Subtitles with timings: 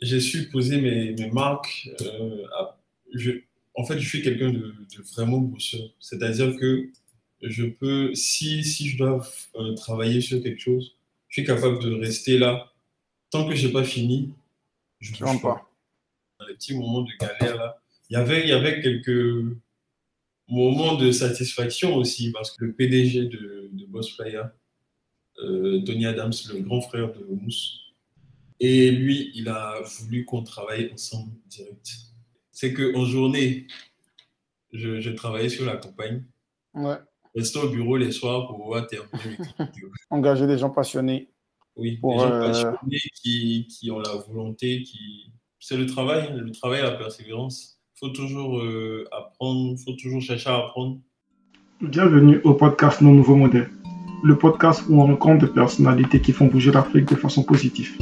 [0.00, 1.88] j'ai su poser mes, mes marques.
[2.02, 2.44] Euh,
[3.14, 3.32] je,
[3.74, 5.88] en fait, je suis quelqu'un de, de, vraiment bosseur.
[6.00, 6.90] C'est-à-dire que
[7.42, 9.26] je peux, si, si je dois
[9.56, 10.96] euh, travailler sur quelque chose,
[11.28, 12.72] je suis capable de rester là.
[13.30, 14.32] Tant que je n'ai pas fini,
[15.00, 15.70] je ne bouge pas.
[16.40, 19.56] Dans les petits moments de galère, là, il y avait, il y avait quelques
[20.48, 24.50] moments de satisfaction aussi, parce que le PDG de, de Boss Flyer,
[25.40, 27.87] euh, Tony Adams, le grand frère de Mousse,
[28.60, 31.88] et lui, il a voulu qu'on travaille ensemble direct.
[32.50, 33.66] C'est qu'en journée,
[34.72, 36.24] je, je, travaillais sur la campagne.
[36.74, 36.96] Ouais.
[37.36, 39.38] Restais au bureau les soirs pour voir terminer
[40.10, 41.30] Engager des gens passionnés.
[41.76, 42.48] Oui, des gens euh...
[42.48, 45.32] passionnés qui, qui, ont la volonté, qui...
[45.60, 47.78] c'est le travail, le travail et la persévérance.
[47.94, 50.98] Il faut toujours euh, apprendre, il faut toujours chercher à apprendre.
[51.80, 53.70] Bienvenue au podcast Nos Nouveaux Modèles,
[54.24, 57.96] le podcast où on rencontre des personnalités qui font bouger l'Afrique de façon positive.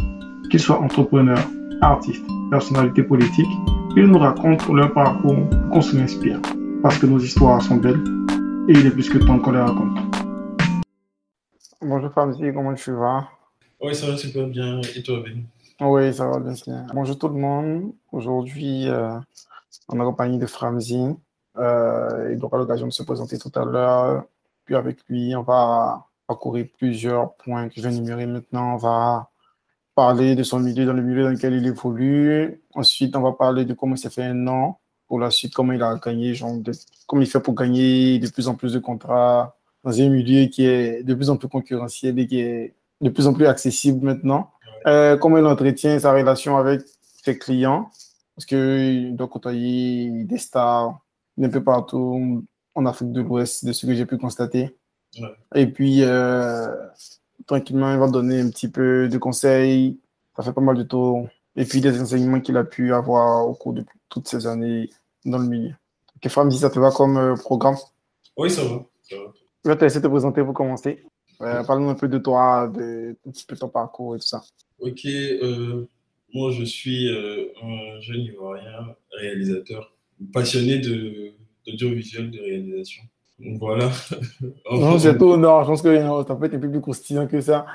[0.50, 1.44] Qu'ils soient entrepreneurs,
[1.80, 3.46] artistes, personnalités politiques,
[3.96, 6.40] ils nous racontent leur parcours pour qu'on se inspire.
[6.82, 8.00] Parce que nos histoires sont belles
[8.68, 9.98] et il est plus que temps qu'on les raconte.
[11.82, 13.28] Bonjour Famzi, comment tu vas?
[13.80, 14.80] Oui, ça va super bien.
[14.94, 15.46] Et toi, Ben
[15.80, 16.54] Oui, ça va bien.
[16.94, 17.92] Bonjour tout le monde.
[18.12, 19.18] Aujourd'hui, euh,
[19.88, 21.16] on est en compagnie de Framzi.
[21.58, 24.24] Euh, il aura l'occasion de se présenter tout à l'heure.
[24.64, 28.74] Puis avec lui, on va parcourir plusieurs points que je vais énumérer maintenant.
[28.74, 29.28] On va
[29.96, 32.62] parler de son milieu, dans le milieu dans lequel il évolue.
[32.74, 34.74] Ensuite, on va parler de comment il s'est fait un nom.
[35.08, 36.72] Pour la suite, comment il a gagné, genre de,
[37.06, 40.66] comment il fait pour gagner de plus en plus de contrats dans un milieu qui
[40.66, 44.50] est de plus en plus concurrentiel et qui est de plus en plus accessible maintenant.
[44.86, 46.82] Euh, comment il entretient sa relation avec
[47.24, 47.90] ses clients,
[48.34, 51.00] parce qu'il doit côtoyer des stars
[51.36, 52.44] d'un peu partout
[52.74, 54.76] en Afrique de l'Ouest, de ce que j'ai pu constater.
[55.18, 55.28] Ouais.
[55.54, 56.66] Et puis, euh,
[57.46, 59.98] tranquillement, il va donner un petit peu de conseils.
[60.36, 61.28] Ça fait pas mal de tours.
[61.56, 64.90] Et puis, des enseignements qu'il a pu avoir au cours de toutes ces années
[65.24, 65.74] dans le milieu.
[66.16, 67.76] Ok, Fram, si ça te va comme euh, programme?
[68.36, 68.84] Oui, ça va.
[69.02, 69.32] Ça va.
[69.64, 71.02] Je vais te laisser te présenter pour commencer.
[71.42, 74.42] Euh, Parle-nous un peu de toi, de un petit peu ton parcours et tout ça.
[74.78, 75.86] Ok, euh,
[76.32, 79.92] moi je suis euh, un jeune Ivoirien réalisateur,
[80.32, 83.02] passionné d'audiovisuel, de, de réalisation.
[83.38, 83.90] Voilà.
[84.70, 85.36] non, c'est tout.
[85.36, 87.66] Non, je pense que ça peut être un peu plus croustillant que ça.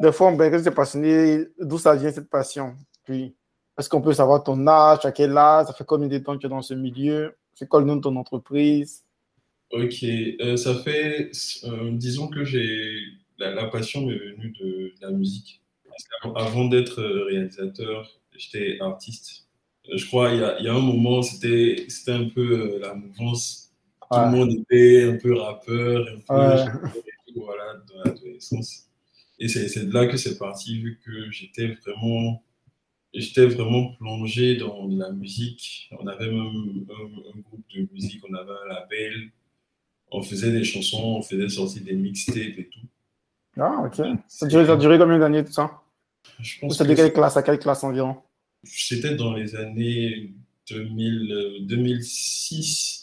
[0.00, 2.74] Des fois, ben, quand tu es passionné, d'où ça vient cette passion?
[3.04, 3.34] Puis,
[3.78, 6.40] est-ce qu'on peut savoir ton âge, à quel âge, ça fait combien de temps que
[6.40, 7.36] tu es dans ce milieu?
[7.54, 9.04] C'est quoi le nom de ton entreprise?
[9.70, 11.30] Ok, euh, ça fait,
[11.64, 12.98] euh, disons que j'ai,
[13.38, 15.60] la, la, passion m'est venue de, de, la musique.
[16.34, 19.46] Avant d'être réalisateur, j'étais artiste.
[19.92, 23.63] Je crois il y a, il y a un moment, c'était un peu la mouvance
[24.10, 26.90] tout le monde était un peu rappeur, un peu
[27.36, 28.88] voilà, dans l'adolescence.
[29.38, 32.42] Et c'est de là que c'est parti, vu que j'étais vraiment,
[33.12, 35.90] j'étais vraiment plongé dans la musique.
[35.98, 39.30] On avait même un, un, groupe de musique, on avait un label,
[40.10, 42.86] on faisait des chansons, on faisait sortir des mixtapes et tout.
[43.56, 44.06] Ah, ok.
[44.28, 45.82] Ça a duré, ça a duré combien d'années tout ça?
[46.40, 48.16] Je pense C'était que quelle classe, à quelle classe environ?
[48.62, 50.32] C'était dans les années
[50.68, 52.93] 2000, euh, 2006.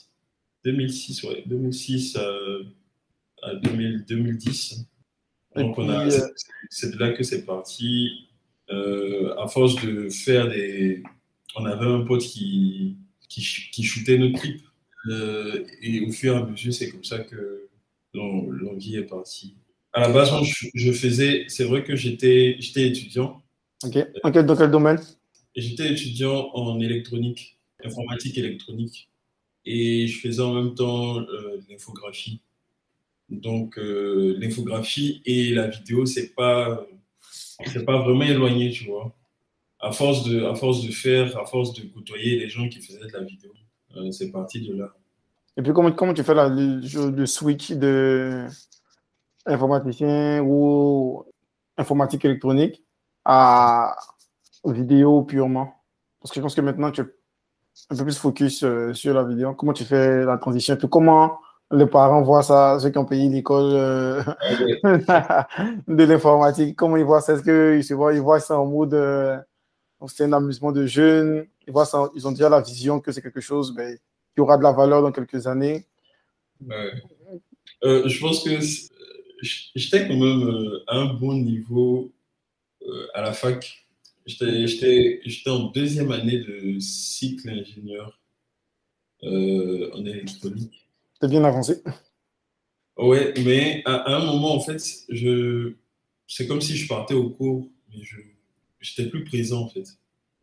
[0.64, 2.30] 2006, ouais, 2006 à,
[3.44, 4.86] à 2000, 2010.
[5.56, 6.10] Donc, on euh,
[6.70, 8.28] c'est de là que c'est parti.
[8.70, 11.04] Euh, à force de faire des.
[11.56, 14.64] On avait un pote qui, qui, qui shootait nos clips.
[15.08, 17.70] Euh, et au fur et à mesure, c'est comme ça que
[18.14, 19.56] l'envie est partie.
[19.94, 21.46] À la base, moi, je, faisais.
[21.50, 23.42] C'est vrai que j'étais étudiant.
[23.84, 23.98] Ok.
[24.32, 25.00] Quel, dans quel domaine?
[25.54, 29.11] J'étais étudiant en électronique, informatique électronique
[29.66, 32.42] et je faisais en même temps euh, l'infographie.
[33.30, 36.86] Donc euh, l'infographie et la vidéo, c'est pas
[37.86, 39.14] pas vraiment éloigné, tu vois.
[39.80, 43.08] À force de à force de faire, à force de côtoyer les gens qui faisaient
[43.08, 43.54] de la vidéo,
[43.96, 44.94] euh, c'est parti de là.
[45.58, 48.48] Et puis comment comment tu fais la, le, le switch de
[49.46, 51.26] informaticien ou
[51.78, 52.84] informatique électronique
[53.26, 53.96] à
[54.66, 55.74] vidéo purement?
[56.20, 57.02] Parce que je pense que maintenant tu
[57.90, 59.54] un peu plus focus euh, sur la vidéo.
[59.54, 61.40] Comment tu fais la transition puis comment
[61.72, 64.24] les parents voient ça, ceux qui ont payé l'école euh,
[65.88, 67.34] de l'informatique, comment ils voient ça?
[67.34, 69.38] Est-ce qu'ils voient, ils voient ça en mode euh,
[70.08, 71.46] c'est un amusement de jeunes?
[71.66, 73.98] Ils, voient ça, ils ont déjà la vision que c'est quelque chose ben,
[74.34, 75.86] qui aura de la valeur dans quelques années.
[77.82, 78.60] Je pense que
[79.42, 82.12] j'étais quand même à un bon niveau
[83.14, 83.82] à la fac.
[84.40, 88.20] J'étais en deuxième année de cycle ingénieur
[89.24, 90.88] euh, en électronique.
[91.20, 91.82] T'es bien avancé.
[92.98, 95.74] Ouais, mais à, à, un moment, en fait, je...
[96.28, 99.86] c'est comme si je partais au cours, mais je n'étais plus présent, en fait.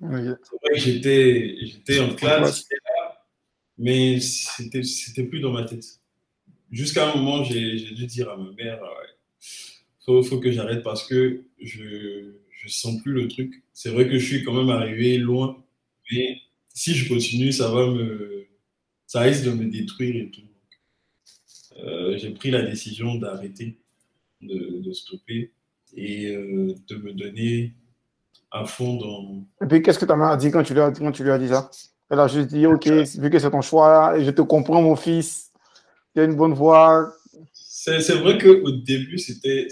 [0.00, 0.36] C'est vrai
[0.74, 3.26] que j'étais, j'étais en classe, là,
[3.76, 5.84] mais c'était, c'était plus dans ma tête.
[6.70, 8.80] Jusqu'à un moment, j'ai, j'ai dû dire à ma mère,
[9.40, 13.62] il faut, faut, que j'arrête parce que je je sens plus le truc.
[13.72, 15.62] C'est vrai que je suis quand même arrivé loin,
[16.10, 16.38] mais
[16.74, 18.46] si je continue, ça va me,
[19.06, 20.42] ça risque de me détruire et tout.
[21.78, 23.78] Euh, j'ai pris la décision d'arrêter,
[24.40, 25.52] de, de, stopper
[25.94, 27.74] et euh, de me donner
[28.50, 29.44] à fond dans.
[29.64, 31.30] Et puis, qu'est-ce que ta mère a dit quand tu lui as, quand tu lui
[31.30, 31.70] as dit ça?
[32.10, 35.52] Elle a juste dit Ok, vu que c'est ton choix, je te comprends, mon fils,
[36.14, 37.12] tu as une bonne voix.
[37.52, 39.68] C'est vrai qu'au début, c'était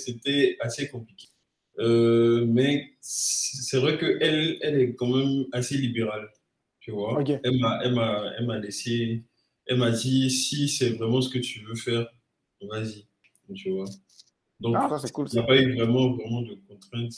[0.61, 1.29] assez compliqué.
[1.79, 6.29] Euh, mais c'est vrai qu'elle elle est quand même assez libérale.
[6.81, 7.41] Tu vois okay.
[7.43, 9.25] Elle m'a laissé.
[9.67, 12.07] Elle m'a dit si c'est vraiment ce que tu veux faire,
[12.63, 13.07] vas-y.
[13.55, 13.85] Tu vois
[14.61, 17.15] Donc, ah, ça, cool, il n'y a pas eu vraiment, vraiment de contraintes.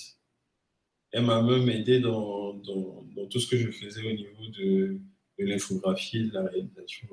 [1.13, 4.99] Elle m'a même aidé dans, dans, dans, tout ce que je faisais au niveau de,
[5.39, 7.09] de l'infographie, de la réalisation.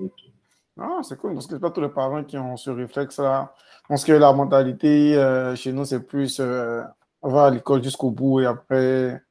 [0.77, 3.53] Ah, c'est cool, parce que c'est pas tous les parents qui ont ce réflexe-là?
[3.83, 6.81] Je pense que la mentalité euh, chez nous, c'est plus euh,
[7.29, 9.21] va à l'école jusqu'au bout et après,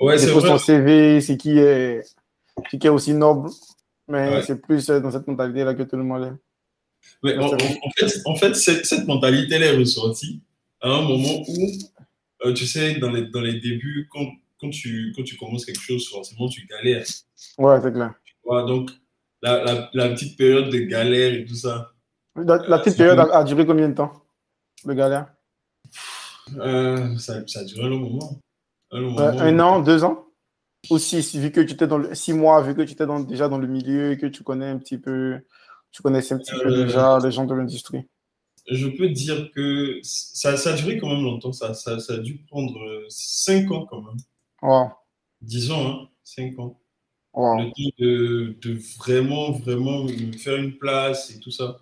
[0.00, 2.02] ouais, c'est son CV, c'est qui est,
[2.70, 3.50] qui est aussi noble.
[4.06, 4.42] Mais Ouais.
[4.42, 6.32] c'est plus euh, dans cette mentalité-là que tout le monde est.
[7.22, 10.42] Mais en, fait, en fait cette, cette mentalité, elle est ressortie
[10.82, 11.68] à un moment où,
[12.44, 14.26] euh, tu sais, dans les, dans les débuts, quand,
[14.60, 17.04] quand, tu, quand tu commences quelque chose, forcément, tu galères.
[17.58, 18.12] Ouais, c'est clair.
[18.24, 18.90] Tu vois, donc,
[19.42, 21.92] la, la, la petite période de galère et tout ça,
[22.36, 24.12] La, la petite période a, a duré combien de temps
[24.84, 25.28] Le galère?
[26.56, 28.40] Euh, ça, ça a duré un long moment.
[28.90, 29.40] Un, long Ouais, moment.
[29.40, 30.26] Un an, deux ans?
[30.90, 33.20] Ou six, vu que tu étais dans le, six mois, vu que tu étais dans,
[33.20, 35.40] déjà dans le milieu et que tu connais un petit peu,
[35.90, 38.02] tu connaissais un petit peu Euh, déjà les gens de l'industrie.
[38.70, 41.52] Je peux dire que ça, ça a duré quand même longtemps.
[41.52, 44.16] Ça, ça, ça a dû prendre euh, cinq ans quand même.
[44.62, 44.90] Wow.
[45.40, 46.78] Disons, hein, cinq ans.
[47.34, 47.58] wow.
[47.58, 51.78] le temps de, de vraiment, vraiment me faire une place et tout ça.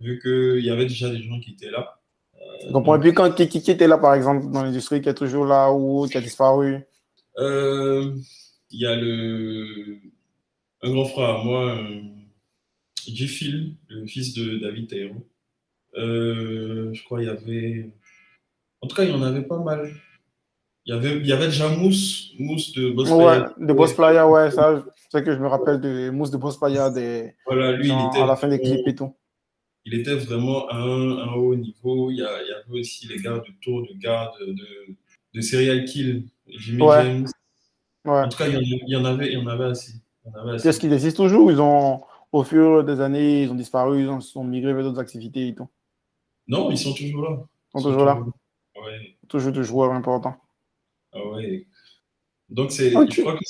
[0.00, 1.95] Vu qu'il y avait déjà des gens qui étaient là.
[2.66, 2.96] Je comprends.
[2.96, 5.70] Et puis, quand, qui, qui, était là, par exemple, dans l'industrie, qui est toujours là
[5.72, 6.80] ou qui a disparu?
[7.38, 8.12] Euh,
[8.70, 9.98] Il y a le,
[10.82, 12.00] un grand frère à moi, euh,
[13.06, 15.14] J-Phil, le fils de David Taïro.
[15.96, 17.90] Euh, je crois qu'il y avait.
[18.80, 19.90] En tout cas, il y en avait pas mal.
[20.84, 24.28] Il y avait, il y avait déjà Mousse, Mousse de Boss Ouais, de Boss Playa,
[24.28, 27.86] ouais, ça, c'est que je me rappelle de Mousse de Boss Playa des, Voilà, lui,
[27.86, 28.20] il dans- était.
[28.20, 29.12] à la fin des clips et tout.
[29.86, 32.10] Il était vraiment à un, un haut niveau.
[32.10, 34.56] Il y, a- il y avait aussi les gars de tour de garde, de,
[35.34, 37.02] de serial kill, Jimmy Ouais.
[37.04, 37.26] James.
[38.04, 38.12] Ouais.
[38.20, 39.92] En tout cas, il y en, il y en avait, il y en avait assez.
[40.52, 40.68] Assez.
[40.68, 41.50] Est-ce qu'ils existent toujours?
[41.50, 42.02] Ils ont,
[42.32, 45.54] au fur des années, ils ont disparu, ils ont, sont migrés vers d'autres activités et
[45.54, 45.68] tout.
[46.48, 47.38] Non, ils sont toujours là.
[47.74, 48.20] Ils sont toujours là,
[48.76, 50.36] Ouais, toujours des joueurs importants.
[51.12, 51.66] ah ouais.
[52.48, 53.12] Donc, c'est, Ok.
[53.12, 53.44] je crois que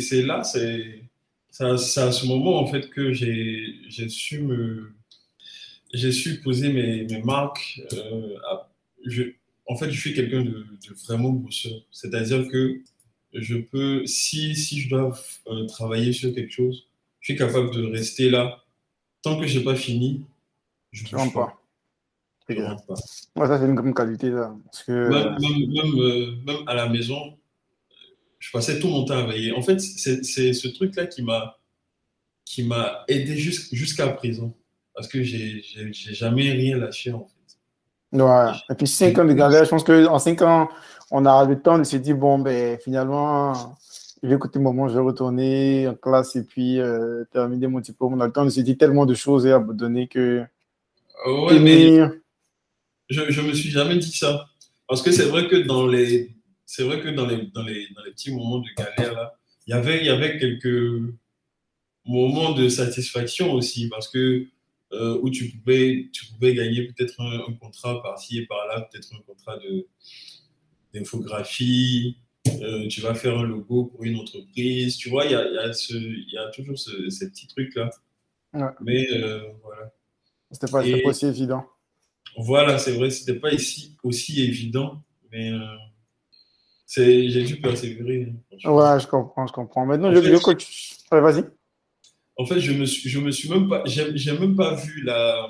[0.00, 1.02] c'est, là, c'est,
[1.60, 4.92] à, à ce moment, en fait, que j'ai, j'ai su me,
[5.94, 7.80] j'ai su poser mes, mes marques.
[7.92, 8.70] euh, à-
[9.06, 9.22] je,
[9.66, 11.72] en fait, je suis quelqu'un de, de vraiment bosseur.
[11.90, 12.80] C'est-à-dire que
[13.32, 15.16] je peux, si, si je dois
[15.48, 16.86] euh, travailler sur quelque chose,
[17.20, 18.62] je suis capable de rester là.
[19.22, 20.22] Tant que j'ai pas fini,
[20.92, 21.60] je Tu bouge rentres pas.
[22.48, 22.94] Je rentre pas.
[23.36, 24.28] Ouais, ça, c'est une grande qualité.
[24.30, 27.38] Là, parce que, Même, même, même, euh, même à la maison,
[28.38, 29.52] je passais tout mon temps à veiller.
[29.52, 34.54] En fait, c'est ce truc-là qui m'a aidé jus- jusqu'à présent.
[34.94, 38.18] Parce que j'ai j'ai- j'ai jamais rien lâché, en fait.
[38.18, 38.52] Ouais.
[38.70, 40.68] Et puis 5 ans de galère, je pense qu'en 5 ans,
[41.10, 43.76] on a le temps de se dire, bon, ben, finalement,
[44.22, 47.80] je vais écouter le moment, je vais retourner en classe et puis euh, terminer mon
[47.80, 48.14] diplôme.
[48.14, 50.44] On a le temps de se dire tellement de choses et abandonner que
[51.26, 51.98] Euh, ouais, mais
[53.10, 54.46] je, je me suis jamais dit ça.
[54.88, 56.30] Parce que c'est vrai que dans les,
[56.66, 59.34] c'est vrai que dans les, dans les, dans les petits moments de galère, là,
[59.66, 61.02] il y avait, il y avait quelques
[62.06, 63.88] moments de satisfaction aussi.
[63.88, 64.46] Parce que,
[64.94, 69.12] euh, où tu pouvais, tu pouvais gagner peut-être un, un contrat par-ci et par-là, peut-être
[69.14, 69.58] un contrat
[70.92, 72.18] d'infographie.
[72.60, 74.96] euh, tu vas faire un logo pour une entreprise.
[74.96, 77.30] Tu vois, il y a, il y a, ce, il y a toujours ce, ces
[77.30, 77.90] petits trucs-là.
[78.52, 78.62] Ouais.
[78.80, 79.92] Mais euh, voilà.
[80.50, 81.64] C'était pas, pas aussi évident.
[82.36, 85.58] Voilà, c'est vrai, c'était pas ici aussi évident, mais euh,
[86.96, 88.32] j'ai dû persévérer.
[88.64, 88.70] hein.
[88.70, 89.86] Ouais, je comprends, je comprends.
[89.86, 90.96] Maintenant, En je fait- vidéo coach.
[91.10, 91.44] Ouais, vas-y.
[92.36, 95.48] En fait, je me suis, je me suis même pas, j'ai, même pas vu la,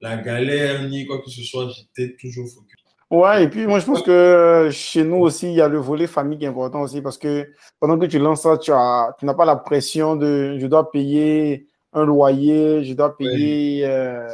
[0.00, 1.68] la galère ni quoi que ce soit.
[1.70, 2.76] J'étais toujours focus.
[3.10, 6.06] Ouais, et puis moi, je pense que chez nous aussi, il y a le volet
[6.06, 7.48] famille qui est important aussi parce que
[7.80, 10.92] pendant que tu lances ça, tu as, tu n'as pas la pression de je dois
[10.92, 14.28] payer un loyer, je dois payer euh,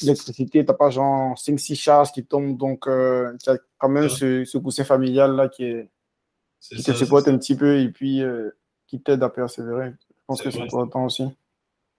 [0.00, 4.04] l'électricité, tu n'as pas genre 5-6 charges qui tombent, donc euh, tu as quand même
[4.04, 4.08] Ouais.
[4.10, 5.90] ce, ce coussin familial là qui est,
[6.60, 8.50] qui te supporte un petit peu et puis euh,
[8.86, 9.92] qui t'aide à persévérer.
[10.26, 11.24] Je pense que c'est important aussi.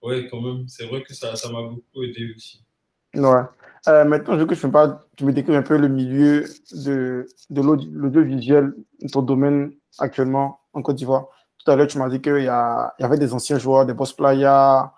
[0.02, 0.68] Oui, quand même.
[0.68, 2.62] C'est vrai que ça m'a beaucoup aidé aussi.
[3.14, 3.40] Ouais.
[3.88, 7.26] Euh, maintenant, je veux que je pas, tu me décrives un peu le milieu de,
[7.48, 8.74] de l'audiovisuel,
[9.10, 11.28] ton domaine actuellement en Côte d'Ivoire.
[11.64, 14.12] Tout à l'heure, tu m'as dit qu'il y, y, avait des anciens joueurs, des boss
[14.12, 14.92] playa.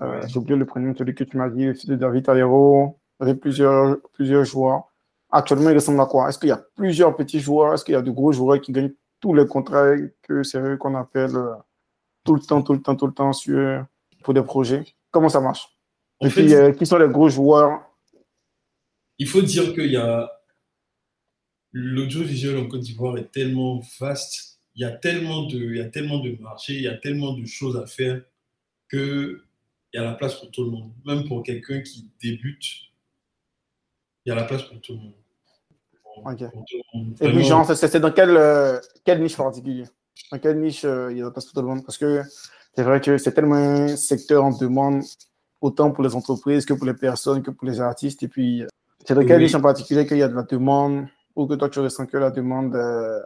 [0.00, 2.96] Euh, J'ai oublié le prénom, celui que tu m'as dit, de David Alero.
[3.18, 4.84] Il y avait plusieurs, plusieurs joueurs.
[5.30, 6.28] Actuellement, il ressemble à quoi?
[6.28, 7.74] Est-ce qu'il y a plusieurs petits joueurs?
[7.74, 10.76] Est-ce qu'il y a de gros joueurs qui gagnent tous les contrats que c'est eux
[10.76, 11.54] qu'on appelle euh,
[12.28, 13.86] tout le temps, tout le temps, tout le temps sur,
[14.22, 14.84] pour des projets.
[15.10, 15.66] Comment ça marche?
[16.20, 17.80] Et puis, euh, qui sont les gros joueurs?
[19.18, 20.30] Il faut dire qu'il y a
[21.72, 25.88] l'audiovisuel en Côte d'Ivoire est tellement vaste, il y a tellement de, il y a
[25.88, 28.20] tellement de marchés, il y a tellement de choses à faire
[28.88, 29.42] que
[29.92, 30.92] il y a la place pour tout le monde.
[31.06, 32.66] Même pour quelqu'un qui débute,
[34.24, 35.14] il y a la place pour tout le monde.
[37.20, 39.88] Et puis, genre, c'est dans quelle, euh, quelle niche particulière?
[40.30, 42.22] Dans quelle niche euh, il y a la place pour tout le monde Parce que
[42.74, 45.02] c'est vrai que c'est tellement un secteur en demande,
[45.60, 48.22] autant pour les entreprises que pour les personnes, que pour les artistes.
[48.22, 48.62] Et puis,
[49.04, 51.68] c'est dans quelle niche en particulier qu'il y a de la demande ou que toi
[51.70, 52.74] tu ressens que la demande.
[52.74, 53.20] Euh,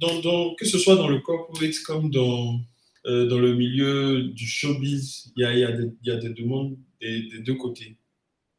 [0.00, 2.58] dans, que ce soit dans le corporate comme dans,
[3.06, 5.70] euh, dans le milieu du showbiz, il y a, y, a
[6.02, 7.98] y a, des demandes des, deux côtés.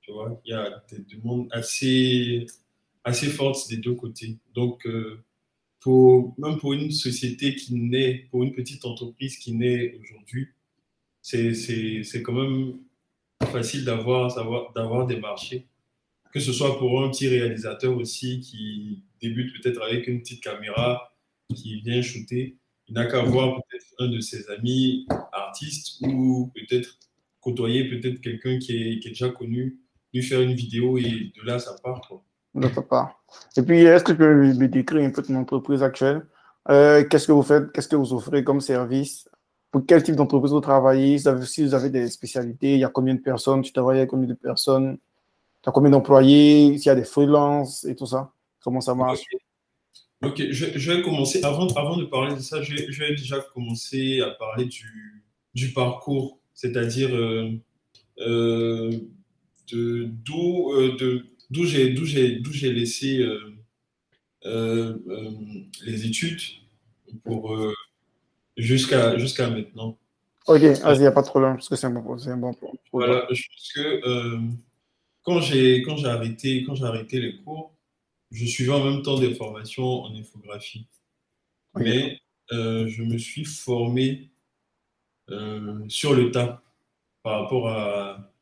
[0.02, 2.46] Tu vois, il y a des demandes assez,
[3.04, 4.38] assez fortes des deux côtés.
[4.54, 5.24] Donc, euh,
[5.86, 10.50] même pour une société qui naît, pour une petite entreprise qui naît aujourd'hui,
[11.22, 12.80] c'est quand même
[13.52, 15.68] facile d'avoir des marchés
[16.34, 21.16] que ce soit pour un petit réalisateur aussi qui débute peut-être avec une petite caméra,
[21.56, 26.98] qui vient shooter, il n'a qu'à voir peut-être un de ses amis artistes ou peut-être
[27.40, 29.80] côtoyer peut-être quelqu'un qui est, qui est, déjà connu,
[30.14, 31.04] lui faire une vidéo et
[31.36, 32.02] de là, ça part.
[32.56, 33.24] De part.
[33.58, 36.28] Et puis, est-ce que tu peux me décrire un peu ton entreprise actuelle?
[36.70, 37.72] Euh, Qu'est-ce que vous faites?
[37.72, 39.28] Qu'est-ce que vous offrez comme service?
[39.72, 41.18] Pour quel type d'entreprise vous travaillez?
[41.18, 43.64] Si vous avez des spécialités, il y a combien de personnes?
[43.64, 45.00] Tu travailles avec combien de personnes?
[45.64, 48.32] Tu as combien d'employés, s'il y a des freelances et tout ça
[48.62, 49.22] Comment ça marche?
[50.24, 51.44] Ok, Je, vais commencer.
[51.44, 56.40] Avant, avant de parler de ça, je, vais déjà commencer à parler du, du parcours,
[56.54, 57.52] c'est-à-dire euh,
[58.20, 58.92] euh,
[59.72, 60.96] de d'où euh,
[61.54, 63.26] d'où j'ai j'ai laissé
[64.46, 66.42] les études
[67.24, 67.56] pour
[68.58, 69.98] jusqu'à jusqu'à maintenant.
[70.48, 72.54] Ok, vas-y, il n'y a pas de problème, parce que c'est un bon, un bon
[72.92, 74.40] Voilà, je pense que
[75.24, 77.74] quand j'ai quand j'ai arrêté quand j'ai arrêté les cours,
[78.32, 80.88] je suivais en même temps des formations en infographie.
[81.76, 82.20] Mais
[82.52, 84.30] euh, je me suis formé
[85.30, 86.62] euh, sur le tas
[87.22, 88.33] par rapport à.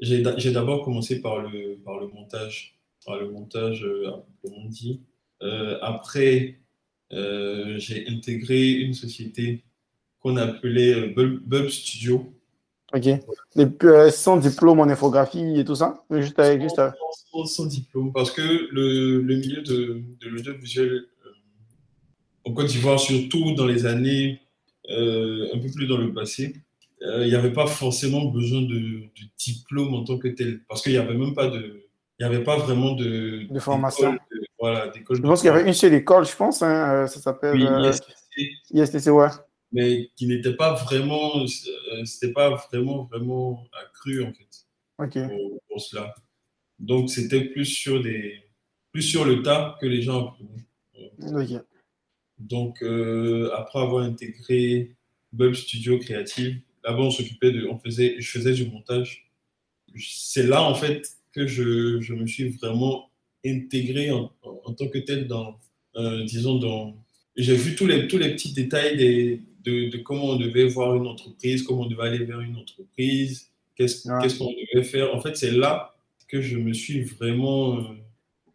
[0.00, 4.10] J'ai d'abord commencé par le par le montage, par le montage, euh,
[4.44, 5.02] on dit.
[5.80, 6.60] après,
[7.10, 9.64] j'ai intégré une société
[10.20, 12.36] qu'on appelait Bulb Studio
[12.92, 13.08] Ok.
[13.84, 16.04] Euh, sans diplôme en infographie et tout ça?
[16.10, 16.80] Juste avec, juste
[17.44, 21.30] Sans, diplôme, parce que le, le milieu de, de l'audiovisuel euh,
[22.44, 24.40] en Côte d'Ivoire, surtout dans les années
[24.90, 26.54] euh, un peu plus dans le passé,
[27.22, 29.02] il n'y avait pas forcément besoin de,
[29.38, 31.82] diplôme en tant que tel, parce qu'il n'y avait même pas de.
[32.18, 34.16] Il n'y avait pas vraiment de, de formation.
[34.58, 35.18] voilà, d'école.
[35.18, 37.54] Je pense qu'il y avait une seule école, je pense, hein, ça s'appelle.
[37.54, 38.50] Oui, ISTC.
[38.72, 39.28] ISTC, ouais
[39.72, 45.28] mais qui n'était pas vraiment, euh, c'était pas vraiment, vraiment accru en fait
[45.68, 46.14] pour, cela.
[46.78, 48.42] Donc c'était plus sur des,
[48.92, 51.60] plus sur le tas que les gens apprenaient.
[52.38, 54.96] Donc euh, après avoir intégré
[55.32, 59.28] Bulb Studio Creative, là-bas on s'occupait de, on faisait, je faisais du montage.
[59.96, 63.10] C'est là en fait que je, je, me suis vraiment
[63.44, 65.58] intégré en, en, tant que tel dans,
[65.96, 66.96] euh, disons dans,
[67.36, 71.06] j'ai vu tous les, tous les petits détails des, de, comment on devait voir une
[71.06, 75.14] entreprise, comment on devait aller vers une entreprise, qu'est-ce qu'on devait faire.
[75.14, 75.94] En fait, c'est là
[76.28, 77.78] que je me suis vraiment.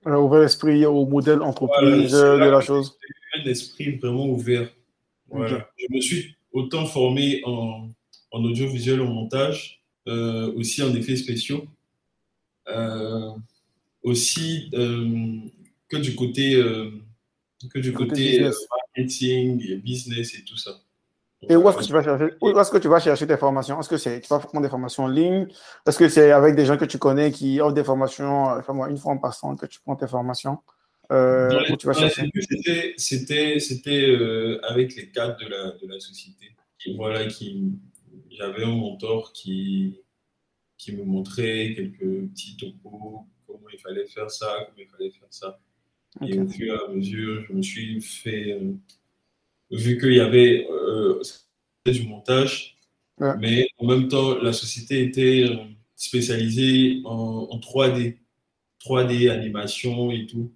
[0.05, 2.97] Euh, ouvert l'esprit au modèle entreprise de la chose.
[3.35, 4.69] Un esprit vraiment ouvert.
[5.29, 5.69] Voilà.
[5.77, 7.89] Je me suis autant formé en,
[8.31, 11.65] en audiovisuel, en montage, euh, aussi en effets spéciaux,
[12.67, 13.29] euh,
[14.03, 16.61] aussi que du côté,
[17.69, 18.39] que du côté,
[18.95, 20.71] marketing et business et tout ça.
[21.49, 23.79] Et où est-ce que tu vas chercher, où est-ce que tu vas chercher tes formations?
[23.79, 25.47] Est-ce que c'est, tu vas prendre des formations en ligne?
[25.87, 28.97] Est-ce que c'est avec des gens que tu connais qui offrent des formations, enfin, une
[28.97, 30.59] fois en passant que tu prends tes formations
[31.11, 36.55] euh, C'était, c'était, c'était euh, avec les cadres de la, de la société.
[36.95, 37.73] Voilà, qui,
[38.37, 39.99] j'avais un mentor qui,
[40.77, 45.27] qui me montrait quelques petits topos, comment il fallait faire ça, comment il fallait faire
[45.29, 45.59] ça.
[46.25, 48.53] Et au fur et à mesure, je me suis fait.
[48.53, 48.73] Euh,
[49.71, 51.21] vu qu'il y avait euh,
[51.85, 52.77] du montage,
[53.39, 55.55] mais en même temps, la société était euh,
[55.95, 58.17] spécialisée en, 3D,
[58.83, 60.51] 3D, animation et tout.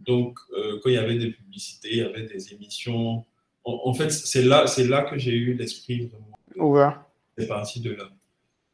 [0.00, 0.40] Donc,
[0.82, 3.24] quand il y avait des publicités, il y avait des émissions.
[3.62, 6.36] En, fait, c'est là, c'est là que j'ai eu l'esprit vraiment.
[6.56, 6.90] Ouais.
[7.36, 8.10] C'est parti de là.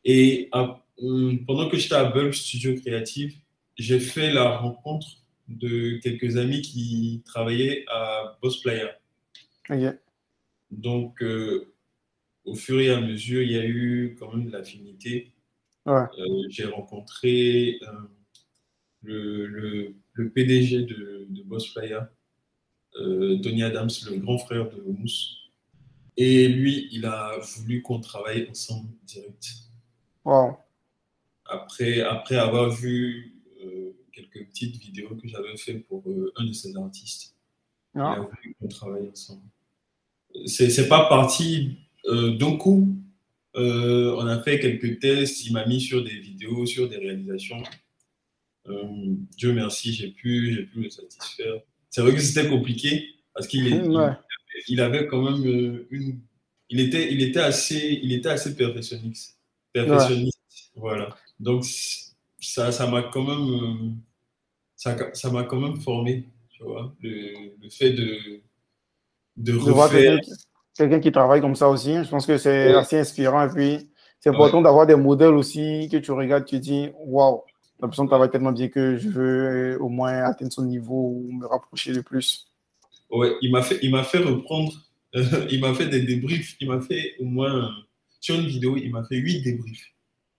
[0.04, 0.50] Et
[1.47, 3.37] pendant que j'étais à Bulb Studio Créative,
[3.76, 5.06] j'ai fait la rencontre
[5.49, 8.88] de quelques amis qui travaillaient à Boss Player.
[10.70, 11.73] Donc, euh,
[12.44, 15.32] au fur et à mesure, il y a eu quand même de l'affinité.
[15.87, 16.06] Euh,
[16.50, 17.87] j'ai rencontré euh,
[19.02, 22.00] le, le, PDG de, de Boss Player,
[22.94, 25.48] Tony Adams, le grand frère de Mousse.
[26.21, 29.47] Et lui, il a voulu qu'on travaille ensemble direct.
[31.47, 33.39] Après, après avoir vu
[34.19, 37.35] quelques petites vidéos que j'avais fait pour euh, un de ces artistes.
[37.95, 38.27] Ah.
[38.61, 39.43] On travaille ensemble.
[40.47, 42.97] C'est pas parti euh, d'un coup.
[43.57, 45.47] Euh, on a fait quelques tests.
[45.47, 47.63] Il m'a mis sur des vidéos, sur des réalisations.
[49.39, 51.55] Dieu merci, j'ai pu, pu le satisfaire.
[51.89, 53.67] C'est vrai que c'était compliqué parce qu'il
[54.67, 56.21] il, avait quand même une.
[56.71, 59.38] Il était, il était assez, il était assez perfectionniste.
[59.73, 60.41] Perfectionniste,
[60.75, 61.17] voilà.
[61.41, 61.65] Donc
[62.41, 63.97] ça, ça m'a quand même
[64.79, 68.41] ça m'a quand même formé, tu vois, le, le fait de,
[69.37, 70.19] de, refaire.
[70.75, 73.49] Quelqu'un qui travaille comme ça aussi, je pense que c'est assez inspirant.
[73.49, 77.43] Et puis, c'est important d'avoir des modèles aussi que tu regardes, tu dis, waouh,
[77.81, 81.47] la personne travaille tellement bien que je veux au moins atteindre son niveau ou me
[81.47, 82.48] rapprocher de plus.
[83.11, 84.73] Ouais, il m'a fait, il m'a fait reprendre,
[85.50, 87.71] il m'a fait des débriefs, il m'a fait au moins,
[88.21, 89.95] sur une vidéo, il m'a fait huit débriefs.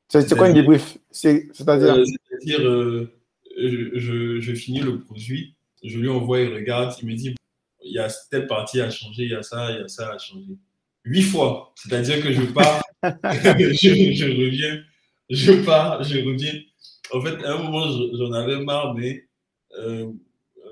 [0.10, 0.98] C'est quoi une débrief?
[1.12, 1.96] C'est-à-dire?
[1.96, 3.12] Euh, C'est-à-dire, euh,
[3.58, 7.36] je, je, finis le produit, je lui envoie, il regarde, il me dit,
[7.84, 10.12] il y a telle partie à changer, il y a ça, il y a ça
[10.12, 10.58] à changer.
[11.06, 11.74] Huit fois.
[11.76, 14.84] C'est-à-dire que je pars, je, reviens,
[15.30, 16.54] je pars, je reviens.
[17.12, 19.28] En fait, à un moment, j'en avais marre, mais
[19.78, 20.12] euh,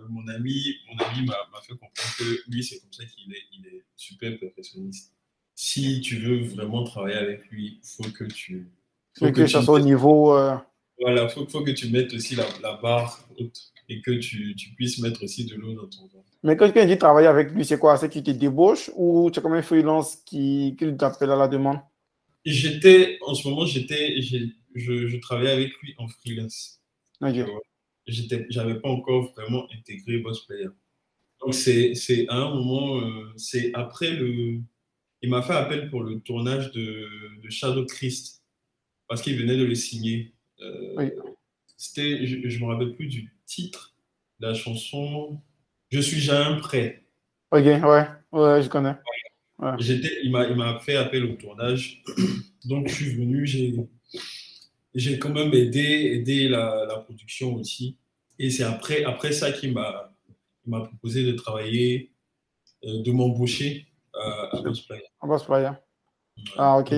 [0.09, 3.65] mon ami mon ami m'a fait comprendre que lui, c'est comme ça qu'il est, il
[3.67, 5.13] est super perfectionniste.
[5.55, 8.69] Si tu veux vraiment travailler avec lui, il faut que tu.
[9.17, 10.37] Faut que, ça soit au niveau.
[10.37, 10.55] Euh,
[10.99, 15.23] voilà, il faut, que tu mettes aussi la, barre haute et que tu, puisses mettre
[15.23, 16.23] aussi de l'eau dans ton vin.
[16.43, 17.97] Mais quand quelqu'un dit travailler avec lui, c'est quoi?
[17.97, 21.47] C'est qu'il te débauche ou tu es comme un freelance qui, qui t'appelle à la
[21.47, 21.79] demande?
[22.45, 26.79] J'étais, en ce moment, j'étais, je, je, travaillais avec lui en freelance.
[28.07, 28.45] Ok.
[28.49, 30.69] J'avais pas encore vraiment intégré Boss Player.
[31.41, 31.93] Donc, c'est
[32.29, 34.59] à un moment, euh, c'est après le.
[35.21, 37.07] Il m'a fait appel pour le tournage de,
[37.41, 38.43] de Shadow Christ
[39.07, 40.33] parce qu'il venait de le signer.
[40.61, 41.09] Euh,
[41.75, 43.95] c'était, je ne me rappelle plus du titre
[44.39, 45.39] de la chanson.
[45.89, 47.03] Je suis jamais prêt.
[47.51, 48.95] Ok, ouais, ouais, je connais.
[49.79, 52.03] J'étais, il m'a, il m'a fait appel au tournage.
[52.65, 53.73] Donc, je suis venu, j'ai,
[54.93, 57.97] j'ai quand même aidé, aidé la, la production aussi.
[58.39, 60.13] Et c'est après, après ça qu'il m'a,
[60.65, 62.11] m'a proposé de travailler,
[62.83, 64.61] euh, de m'embaucher à, à
[65.27, 65.71] Boss Player.
[66.57, 66.93] Ah, ok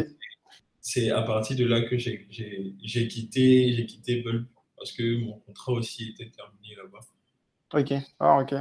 [0.82, 2.28] c'est à partir de là que j'ai
[3.08, 7.00] quitté, j'ai quitté Bulb parce que mon contrat aussi était terminé là-bas.
[7.74, 8.56] Ok, ah ok.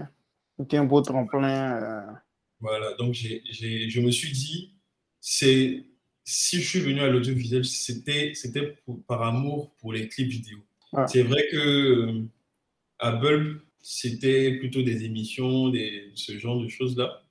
[0.58, 1.80] C'était un beau tremplin.
[1.82, 2.12] Euh.
[2.60, 4.74] Voilà, donc je me suis dit,
[5.20, 5.84] c'est
[6.30, 8.34] si je suis venu à l'audiovisuel, c'était
[9.06, 10.58] par amour pour les clips vidéo.
[11.06, 12.22] C'est vrai que euh,
[12.98, 17.22] à Bulb, c'était plutôt des émissions, des, ce genre de choses-là,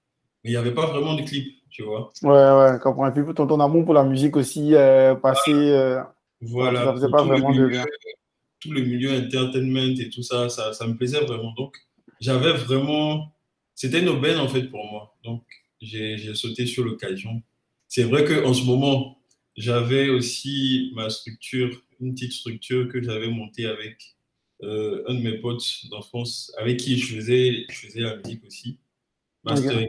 [0.43, 2.11] mais il n'y avait pas vraiment de clips tu vois.
[2.23, 3.07] Ouais, ouais, comprends.
[3.07, 5.51] Et puis ton, ton amour pour la musique aussi, euh, passé.
[5.51, 6.01] Euh,
[6.41, 6.85] voilà.
[6.85, 7.85] Ça faisait pas vraiment de bien.
[8.59, 11.53] Tout le milieu entertainment et tout ça, ça, ça me plaisait vraiment.
[11.53, 11.77] Donc,
[12.19, 13.31] j'avais vraiment.
[13.75, 15.15] C'était une aubaine en fait pour moi.
[15.23, 15.43] Donc,
[15.79, 17.43] j'ai sauté sur l'occasion.
[17.87, 19.21] C'est vrai qu'en ce moment,
[19.55, 24.17] j'avais aussi ma structure, une petite structure que j'avais montée avec
[24.63, 28.79] euh, un de mes potes d'enfance, avec qui je faisais, je faisais la musique aussi.
[29.43, 29.87] Mastering.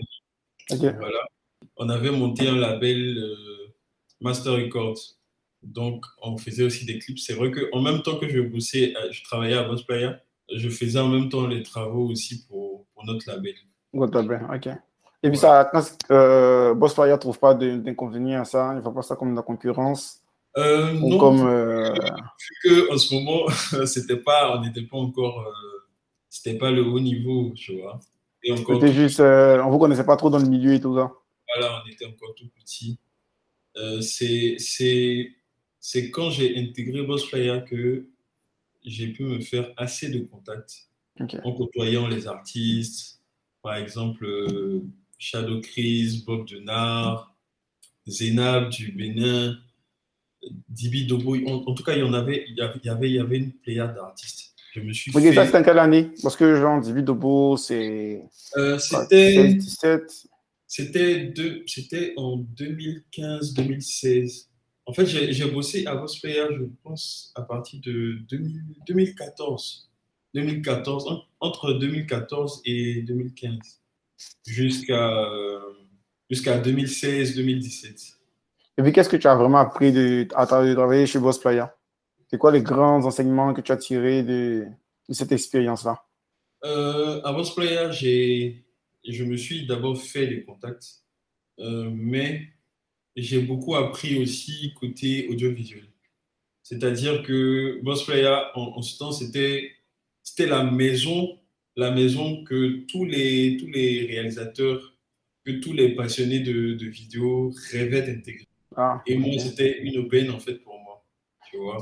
[0.71, 1.29] Voilà
[1.79, 3.75] on avait monté un label euh,
[4.21, 4.99] Master Records.
[5.63, 7.19] Donc, on faisait aussi des clips.
[7.19, 10.11] C'est vrai qu'en même temps que je bossais, euh, je travaillais à Boss Player,
[10.53, 13.55] je faisais en même temps les travaux aussi pour, notre label.
[13.93, 14.75] Votre label, ok.
[15.23, 18.81] Et puis, ça, quand euh, Boss Player ne trouve pas d'inconvénient à ça, il ne
[18.81, 20.23] voit pas ça comme de la concurrence
[20.57, 21.41] euh, non, comme,
[22.65, 23.49] que en ce moment,
[23.87, 25.47] c'était pas, on n'était pas encore,
[26.29, 28.01] c'était pas le haut niveau, tu vois.
[28.43, 28.81] Et encore.
[28.81, 31.13] C'était juste, on vous connaissait pas trop dans le milieu et tout ça
[31.55, 32.99] voilà, on était encore tout petit.
[33.77, 35.37] Euh, c'est
[36.11, 38.09] quand j'ai intégré Boss Player que
[38.85, 40.89] j'ai pu me faire assez de contacts
[41.45, 43.21] en côtoyant les artistes,
[43.63, 44.85] par exemple euh,
[45.19, 47.37] Shadow Chris, Bob Denard,
[48.07, 49.59] Zénab du Bénin,
[50.69, 51.37] Dibi Dobo.
[51.47, 53.95] En, tout cas, il y en avait, il y avait, il y avait une pléiade
[53.95, 54.55] d'artistes.
[54.75, 55.33] Je me suis fait...
[55.35, 56.11] ça, c'était en quelle année?
[56.23, 58.23] Parce que, genre, Dibi Dobo, c'est.
[58.57, 59.55] Euh, c'était.
[59.55, 60.29] 17
[60.67, 61.33] C'était
[62.17, 64.47] en 2015-2016.
[64.87, 69.89] En fait, j'ai bossé à Boss Player, je pense, à partir de 2014.
[70.35, 73.78] 2014, entre 2014 et 2015,
[74.47, 75.25] jusqu'à
[76.29, 78.15] jusqu'à 2016-2017.
[78.79, 81.65] Et puis, qu'est-ce que tu as vraiment appris de, à travailler chez Boss Player
[82.31, 84.67] C'est quoi les grands enseignements que tu as tirés de,
[85.11, 86.05] cette expérience-là?
[86.65, 91.03] Euh, À Boss Player, je me suis d'abord fait des contacts,
[91.59, 92.49] euh, mais
[93.17, 95.89] j'ai beaucoup appris aussi côté audiovisuel.
[96.63, 99.73] C'est-à-dire que Boss Player, en, ce temps, c'était
[100.39, 101.39] la maison,
[101.79, 104.95] la maison que tous les, tous les réalisateurs,
[105.45, 108.47] que tous les passionnés de, de vidéos rêvaient d'intégrer.
[108.77, 111.05] Ah, Et moi, c'était une aubaine en fait pour moi.
[111.51, 111.79] Tu vois.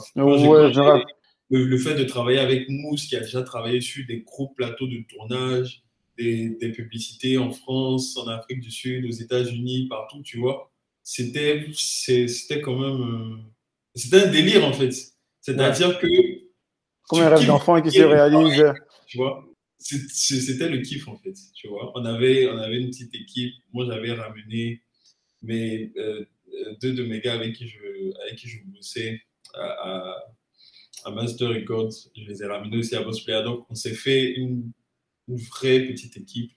[1.49, 4.99] Le, fait de travailler avec Mousse, qui a déjà travaillé sur des gros plateaux de
[5.09, 5.83] tournage,
[6.19, 10.71] des, des publicités en France, en Afrique du Sud, aux États-Unis, partout, tu vois
[11.09, 13.37] c'était c'était quand même euh,
[13.95, 14.91] c'était un délire en fait.
[15.41, 16.09] C'est-à-dire que
[17.09, 18.75] comme un rêve d'enfant qui se réalise.
[19.07, 19.46] Tu vois
[19.79, 23.87] c'était le kiff en fait tu vois on avait on avait une petite équipe moi
[23.87, 24.83] j'avais ramené
[25.43, 26.25] mes euh,
[26.81, 27.79] deux de mes gars avec qui je
[28.23, 29.21] avec qui je bossais
[29.55, 30.17] à,
[31.05, 34.33] à, Master Records je les ai ramenés aussi à Boss Player donc on s'est fait
[34.33, 34.73] une,
[35.29, 36.53] une vraie petite équipe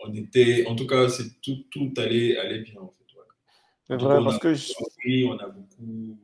[0.00, 3.00] on était en tout cas c'est tout tout allait allait bien en fait
[3.96, 4.54] vrai, parce que.
[5.26, 6.18] On a beaucoup.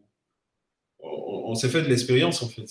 [0.99, 2.67] On, s'est fait de l'expérience, en fait.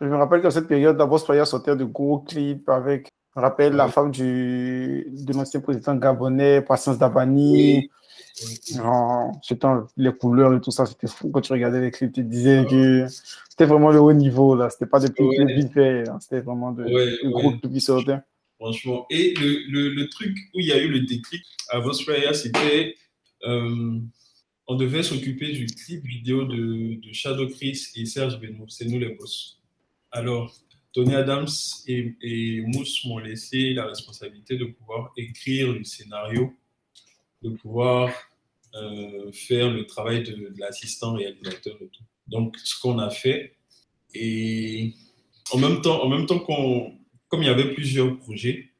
[0.00, 3.08] Je me rappelle qu'à cette période, d'abord, Spaya sortait de gros clips avec.
[3.34, 7.90] Je me rappelle la femme du, de l'ancien président gabonais, Patience Dabani.
[8.34, 11.30] C'était les couleurs et tout ça, c'était fou.
[11.30, 13.06] Quand tu regardais les clips, tu te disais que
[13.48, 14.70] c'était vraiment le haut niveau, là.
[14.70, 16.18] C'était pas des clips vite fait, hein.
[16.20, 16.84] c'était vraiment de,
[17.30, 18.18] gros clips qui sortaient.
[18.58, 19.06] Franchement.
[19.10, 22.94] Et le, le, truc où il y a eu le déclic à Vospaya, c'était
[23.46, 23.98] euh,
[24.66, 28.66] on devait s'occuper du clip vidéo de, Shadow Chris et Serge Benoît.
[28.68, 29.60] C'est nous les boss.
[30.14, 30.54] Alors,
[30.92, 31.48] Tony Adams
[31.88, 36.54] et, Mousse m'ont laissé la responsabilité de pouvoir écrire le scénario,
[37.42, 38.10] de pouvoir
[38.76, 42.04] euh, faire le travail de, l'assistant réalisateur et tout.
[42.28, 43.56] Donc, ce qu'on a fait,
[44.14, 44.94] et
[45.50, 46.96] en même temps, en même temps qu'on,
[47.26, 48.70] comme il y avait plusieurs projets,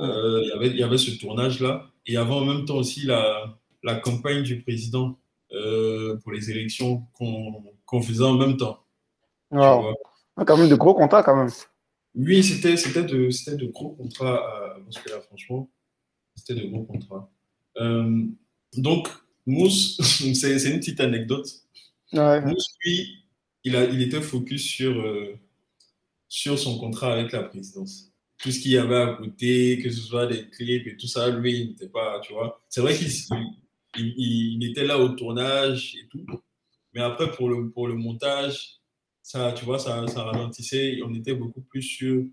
[0.00, 3.06] euh, il, y avait, il y avait ce tournage-là, et avant en même temps aussi
[3.06, 5.20] la, la campagne du président
[5.52, 8.84] euh, pour les élections qu'on faisait en même temps.
[9.52, 9.94] Wow.
[10.40, 11.52] Ah, quand même de gros contrats, quand même.
[12.14, 15.70] Oui, c'était de, de gros contrats à là, franchement.
[16.34, 17.30] C'était de gros contrats.
[17.76, 18.24] Euh,
[18.76, 19.08] donc,
[19.46, 20.00] Mousse,
[20.34, 21.46] c'est une petite anecdote.
[22.12, 23.24] Mousse, lui,
[23.64, 25.38] il, a, il était focus sur, euh,
[26.26, 30.00] sur son contrat avec la présidence tout ce qu'il y avait à côté, que ce
[30.00, 32.62] soit des clips et tout ça, lui, il n'était pas, tu vois.
[32.68, 33.10] C'est vrai qu'il
[33.98, 36.24] il, était là au tournage et tout.
[36.94, 38.79] Mais après, pour le, pour le montage,
[39.30, 40.98] ça, tu vois, ça, ça ralentissait.
[41.04, 42.24] On était beaucoup plus sur,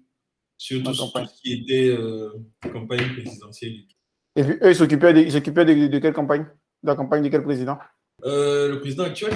[0.57, 2.29] sur tout, ce qui était euh,
[2.73, 3.95] campagne présidentielle et tout.
[4.35, 6.45] Et eux, ils s'occupaient de, de, quelle campagne?
[6.81, 7.77] De la campagne de quel président?
[8.25, 9.33] Euh, Le président actuel.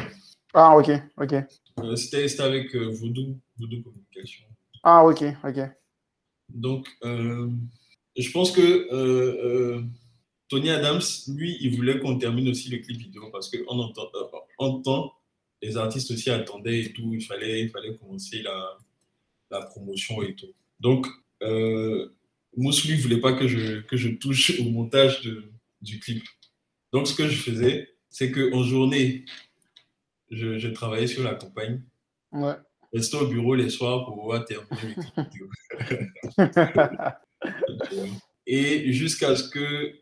[0.53, 1.33] Ah, ok, ok.
[1.79, 4.45] Euh, c'était avec Voodoo, Voodoo Communication.
[4.83, 5.59] Ah, ok, ok.
[6.49, 9.81] Donc, je pense que
[10.51, 14.37] Tony Adams, lui, il voulait qu'on termine aussi le clip vidéo parce qu'on entend, euh,
[14.57, 15.13] entend,
[15.61, 17.13] les artistes aussi attendaient et tout.
[17.13, 18.77] Il fallait, il fallait commencer la,
[19.49, 20.53] la promotion et tout.
[20.79, 21.07] Donc,
[21.43, 22.09] euh,
[22.57, 26.23] Mousse, lui, ne voulait pas que je, que je touche au montage de, du clip.
[26.91, 29.25] Donc, ce que je faisais, c'est qu'en journée,
[30.29, 31.81] je, je, travaillais sur la campagne.
[32.31, 32.55] Ouais.
[32.93, 35.49] Restais au bureau les soirs pour pouvoir terminer le clip vidéo.
[38.45, 39.93] et jusqu'à ce que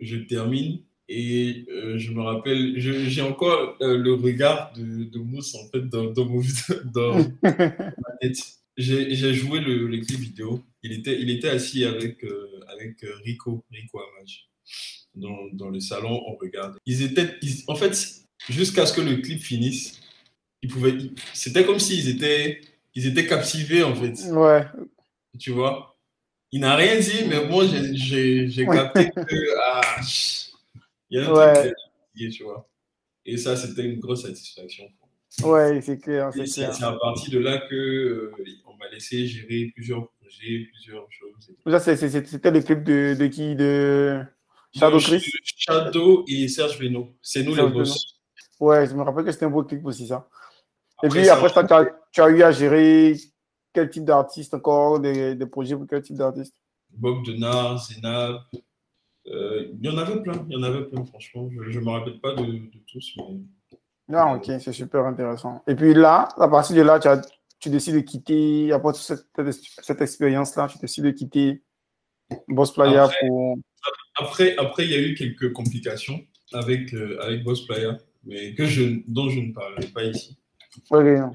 [0.00, 5.54] je termine et euh, je me rappelle, j'ai encore euh, le regard de, de, Mousse
[5.54, 6.40] en fait dans, dans, mon,
[6.94, 8.38] dans ma tête.
[8.76, 10.62] J'ai joué le, le, clip vidéo.
[10.82, 14.48] Il était, il était assis avec, euh, avec Rico, Rico Amage.
[15.14, 16.76] Dans, dans, le salon, on regarde.
[16.86, 17.38] Ils étaient,
[17.68, 20.00] en fait, jusqu'à ce que le clip finisse,
[20.62, 20.96] ils pouvaient,
[21.34, 22.60] c'était comme s'ils étaient,
[22.94, 24.14] ils étaient captivés en fait.
[24.32, 24.64] Ouais.
[25.38, 25.96] Tu vois?
[26.50, 30.00] Il n'a rien dit, mais moi, j'ai capté que, ah,
[31.14, 31.72] il y a un ouais.
[31.72, 32.68] truc tu vois.
[33.24, 34.84] Et ça, c'était une grosse satisfaction.
[35.44, 36.30] Ouais, c'est clair.
[36.46, 38.32] C'est à partir de là que euh,
[38.66, 41.52] on m'a laissé gérer plusieurs projets, plusieurs choses.
[41.66, 44.22] Ça, c'était le clip de, de qui De
[44.74, 45.24] Shadow Chris?
[45.56, 47.14] Shadow et Serge Beno.
[47.22, 48.20] C'est nous les boss.
[48.60, 50.28] Ouais, je me rappelle que c'était un beau clip aussi, ça.
[51.02, 53.16] et puis après, ça, tu, as, tu, as, eu à gérer
[53.72, 56.54] quel type d'artiste encore, des, des, projets pour quel type d'artiste?
[56.90, 58.42] Bob Denard, Zenab.
[59.28, 61.48] Euh, il y en avait plein, il y en avait plein, franchement.
[61.50, 63.16] Je ne me rappelle pas de, de tous.
[63.16, 63.40] Mais...
[64.12, 65.62] Ah, ok, c'est super intéressant.
[65.66, 67.22] Et puis là, à partir de là, tu, as,
[67.58, 69.26] tu décides de quitter, après toute cette,
[69.82, 71.62] cette expérience-là, tu décides de quitter
[72.48, 73.56] Boss Playa pour.
[74.16, 76.20] Après, après, il y a eu quelques complications
[76.52, 80.38] avec, euh, avec Boss Playa, mais que je, dont je ne parlerai pas ici.
[80.90, 81.30] Oui, oui, euh,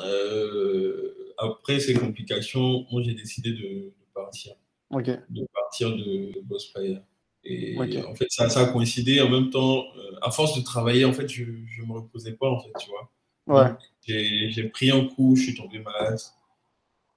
[0.00, 4.54] euh, après ces complications, moi j'ai décidé de, de partir.
[4.90, 7.02] De partir de Boss Playa.
[7.44, 9.84] Et en fait, ça, ça, a coïncidé en même temps.
[9.96, 12.88] Euh, à force de travailler, en fait, je ne me reposais pas, en fait, tu
[12.88, 13.10] vois.
[13.46, 13.70] Ouais.
[14.06, 16.18] J'ai pris un coup, je suis tombé malade.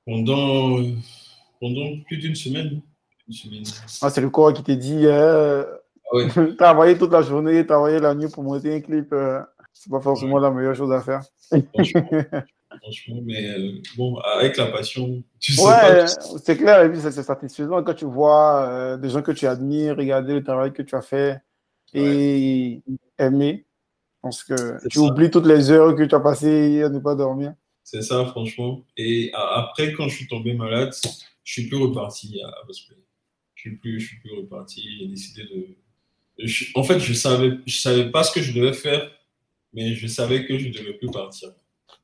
[0.05, 0.83] Pendant,
[1.59, 2.81] pendant plus d'une semaine.
[3.29, 3.63] semaine.
[4.01, 5.65] Ah, c'est le corps qui t'a dit euh,
[6.11, 6.55] ah ouais.
[6.57, 9.41] travailler toute la journée, travailler la nuit pour monter un clip, euh,
[9.73, 11.21] c'est pas forcément la meilleure chose à faire.
[12.81, 16.05] Franchement, mais euh, bon, avec la passion, tu sais Ouais,
[16.43, 19.97] c'est clair, et puis c'est satisfaisant quand tu vois euh, des gens que tu admires,
[19.97, 21.41] regarder le travail que tu as fait
[21.93, 22.81] et
[23.17, 23.65] aimer.
[24.21, 27.53] Parce que tu oublies toutes les heures que tu as passées à ne pas dormir.
[27.83, 28.85] C'est ça, franchement.
[28.97, 30.93] Et après, quand je suis tombé malade,
[31.43, 32.97] je suis plus reparti à cosplay.
[33.55, 34.83] Je suis plus, je suis plus reparti.
[34.99, 36.47] J'ai décidé de.
[36.75, 39.09] en fait, je savais, je savais pas ce que je devais faire,
[39.73, 41.49] mais je savais que je devais plus partir.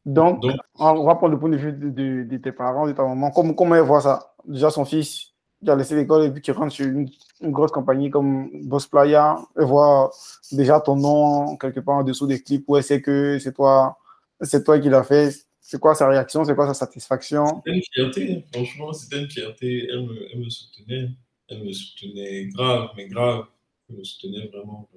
[0.06, 0.42] Donc,
[0.80, 3.32] on va prendre le point de vue de, tes parents, de ta maman.
[3.32, 4.34] Comment, comment elle voit ça?
[4.46, 5.34] Déjà, son fils
[5.64, 7.10] qui a laissé l'école et puis qui rentre sur une,
[7.42, 10.12] grosse compagnie comme Boss Playa, elle voit
[10.52, 13.98] déjà ton nom quelque part en dessous des clips où elle sait que c'est toi,
[14.42, 15.34] c'est toi qui l'as fait.
[15.60, 16.44] C'est quoi sa réaction?
[16.44, 17.62] C'est quoi sa satisfaction?
[17.66, 19.88] C'était une fierté, franchement, c'était une fierté.
[19.90, 21.10] Elle me, elle me, soutenait.
[21.48, 23.46] Elle me soutenait grave, mais grave.
[23.90, 24.90] Elle me soutenait vraiment.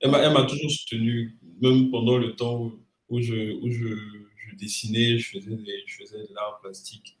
[0.00, 2.72] Elle m'a toujours soutenu, même pendant le temps où
[3.18, 3.96] je, où je
[4.50, 7.18] je dessinais, je faisais, je faisais de l'art plastique.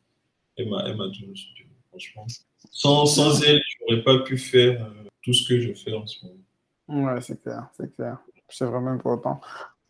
[0.56, 2.26] Elle m'a toujours soutenu, franchement.
[2.70, 6.06] Sans, sans elle, je n'aurais pas pu faire euh, tout ce que je fais en
[6.06, 7.12] ce moment.
[7.12, 8.18] Ouais, c'est clair, c'est clair.
[8.48, 9.40] C'est vraiment important.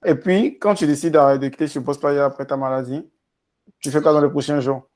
[0.05, 3.03] Et puis, quand tu décides de quitter ce poste après ta maladie,
[3.81, 4.89] tu fais quoi dans les prochains jours?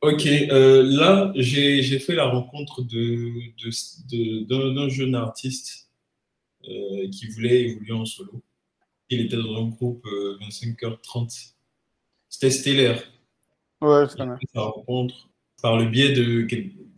[0.00, 5.90] Ok, euh, là, j'ai fait la rencontre d'un de, de, jeune artiste
[6.64, 8.40] euh, qui voulait évoluer en solo.
[9.10, 10.06] Il était dans un groupe
[10.40, 11.54] 25h30
[12.28, 13.02] c'était stellaire.
[13.80, 14.18] Ouais, c'est
[14.54, 15.28] Sa rencontre
[15.62, 16.46] par le biais de,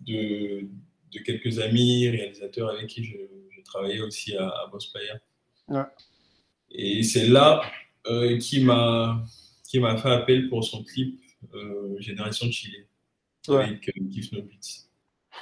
[0.07, 0.69] de,
[1.13, 3.17] de, quelques amis réalisateurs avec qui je,
[3.65, 4.93] travaillais aussi à, à Boss
[5.69, 5.83] Ouais.
[6.73, 7.63] Et c'est là
[8.09, 9.23] euh, qui m'a
[9.69, 11.21] qui m'a fait appel pour son clip
[11.55, 12.87] euh, Génération Chile
[13.47, 13.63] ouais.
[13.65, 14.89] avec euh, Kif No Beats.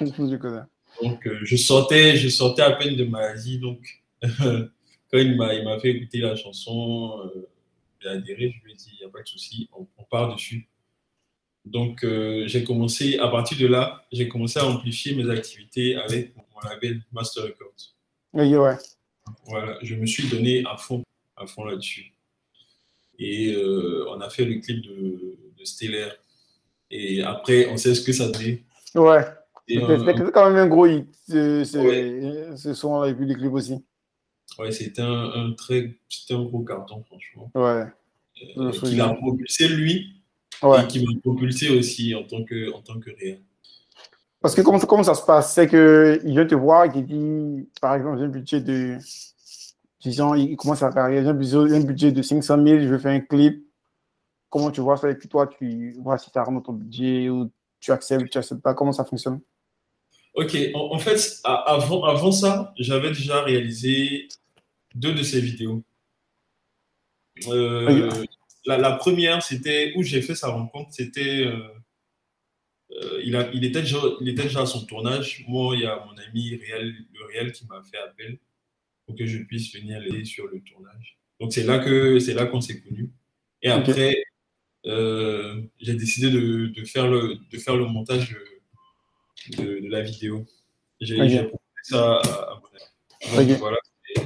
[0.01, 0.61] je connais.
[1.01, 4.03] Donc euh, je sortais je sortais à peine de Malaisie donc
[5.11, 7.49] quand il m'a il fait écouter la chanson euh,
[7.99, 10.69] j'ai adhéré, je lui ai dit, il n'y a pas de souci, on, part dessus.
[11.65, 16.33] Donc, euh, j'ai commencé, à partir de là, j'ai commencé à amplifier mes activités avec
[16.35, 17.95] mon label Master Records.
[18.33, 18.77] Oui, ouais.
[19.45, 21.03] Voilà, je me suis donné à fond,
[21.35, 22.13] à fond là-dessus.
[23.19, 26.15] Et euh, on a fait le clip de, de Stellaire.
[26.89, 28.63] Et après, on sait ce que ça donnait.
[28.95, 29.25] Ouais.
[29.67, 31.63] C'était quand même un gros hit, ce
[32.73, 33.83] son-là, et puis le clip aussi.
[34.57, 35.95] Ouais, c'était un, un, très,
[36.31, 37.51] un gros carton, franchement.
[37.55, 37.85] Ouais.
[38.57, 40.15] Euh, qui l'a propulsé lui,
[40.63, 40.83] ouais.
[40.83, 43.41] et qui m'a propulsé aussi en tant que, en tant que réel.
[44.41, 45.53] Parce que comment, comment ça se passe?
[45.53, 48.97] C'est qu'il vient te voir et qu'il dit, par exemple, j'ai un budget de.
[50.01, 53.19] Disons, il commence à carrière, j'ai un budget, de 500 000, je veux faire un
[53.19, 53.65] clip.
[54.49, 55.11] Comment tu vois ça?
[55.11, 58.37] Et puis toi, tu vois si tu as dans ton budget ou tu acceptes, tu
[58.37, 58.73] acceptes pas.
[58.73, 59.41] Comment ça fonctionne?
[60.35, 64.27] Ok, en, en, fait, avant, avant ça, j'avais déjà réalisé
[64.95, 65.83] deux de ces vidéos.
[67.47, 68.09] Euh,
[68.65, 71.45] la, la, première, c'était où j'ai fait sa rencontre, c'était.
[71.45, 71.57] Euh,
[72.91, 75.45] euh, il, a, il, était déjà, il était déjà à son tournage.
[75.47, 78.39] Moi, il y a mon ami réel, le réel qui m'a fait appel
[79.05, 81.17] pour que je puisse venir l'aider sur le tournage.
[81.39, 83.11] Donc, c'est là que c'est là qu'on s'est connus.
[83.61, 84.23] Et après,
[84.85, 88.35] euh, j'ai décidé de, de, faire le, de faire le montage
[89.57, 90.45] de, de la vidéo.
[91.01, 91.49] J'ai proposé
[91.83, 93.49] ça à, mon ami.
[93.49, 93.77] Donc, voilà,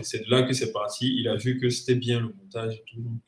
[0.02, 1.16] c'est de là que c'est parti.
[1.18, 3.02] Il a vu que c'était bien le montage et tout.
[3.02, 3.20] Donc,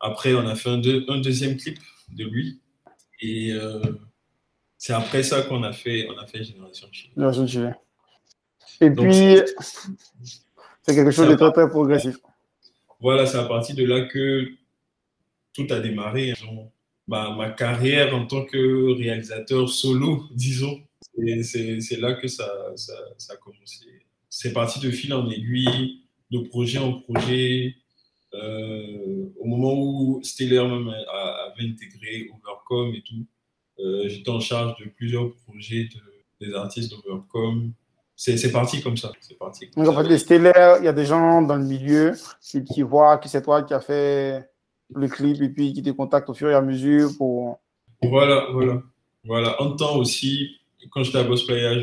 [0.00, 1.78] après, on a fait un, deux, un, deuxième clip
[2.12, 2.60] de lui.
[3.20, 3.80] Et euh,
[4.78, 7.10] c'est après ça qu'on a fait, on a fait Génération Chile.
[7.14, 7.76] Génération Chile.
[8.80, 9.36] Et Donc, puis,
[10.82, 12.16] c'est quelque chose de très, très progressif.
[13.00, 14.48] Voilà, c'est à partir de là que
[15.52, 16.34] tout a démarré.
[17.06, 20.80] ma, ma, carrière en tant que réalisateur solo, disons.
[21.42, 23.86] C'est là que ça, ça, ça a commencé.
[24.28, 27.74] C'est parti de fil en aiguille, de projet en projet.
[28.32, 33.26] Euh, au moment où Stellar avait intégré Overcom et tout,
[33.80, 37.72] euh, j'étais en charge de plusieurs projets de, des artistes d'Overcom.
[38.16, 39.12] C'est parti comme ça.
[39.20, 39.70] C'est parti.
[39.74, 42.82] Donc, en fait, les Stellaires, il y a des gens dans le milieu qui, qui
[42.82, 44.46] voient que c'est toi qui as fait
[44.94, 47.60] le clip et puis qui te contactent au fur et à mesure pour.
[48.02, 48.82] Voilà, voilà.
[49.24, 49.60] Voilà.
[49.62, 50.59] En temps aussi,
[50.90, 51.78] quand j'étais à Boss Playa,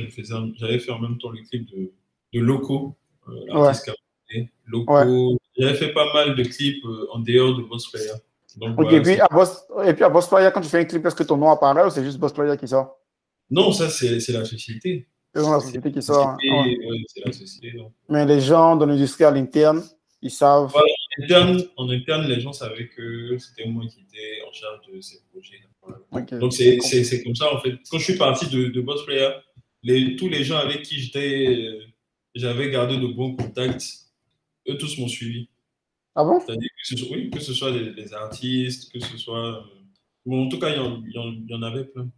[0.56, 1.92] j'avais fait en même temps le clip de,
[2.34, 2.96] de Loco,
[3.28, 3.92] euh, l'artiste
[4.34, 4.50] ouais.
[4.66, 4.94] Loco.
[4.94, 5.38] Ouais.
[5.58, 8.14] J'avais fait pas mal de clips euh, en dehors de Boss Playa.
[8.58, 10.80] Donc, okay, voilà, et, puis à Boss, et puis à Boss Playa, quand tu fais
[10.80, 12.98] un clip, est-ce que ton nom apparaît ou c'est juste Boss Playa qui sort?
[13.50, 15.08] Non, ça, c'est la société.
[15.34, 16.36] C'est la société qui sort.
[16.44, 16.78] Ouais.
[17.24, 17.78] La société.
[17.78, 17.92] Donc.
[18.10, 19.84] Mais les gens dans l'industrie à l'interne,
[20.22, 20.72] ils savent.
[20.72, 24.80] Voilà, en, interne, en interne, les gens savaient que c'était moi qui étais en charge
[24.92, 25.62] de ces projets.
[25.62, 25.77] Voilà.
[26.12, 26.39] Okay.
[26.39, 27.76] Donc c'est comme ça en fait.
[27.89, 29.30] Quand je suis parti de, de Boss Player,
[29.84, 31.86] les, tous les gens avec qui j'étais, euh,
[32.36, 33.86] j'avais gardé de bons contacts,
[34.69, 35.50] eux tous m'ont suivi.
[36.15, 36.39] Ah bon?
[36.39, 39.63] C'est-à-dire que, ce, oui, que ce soit les, les, artistes, que ce soit.
[40.26, 42.10] Bon, en tout cas, il y y y en avait plein.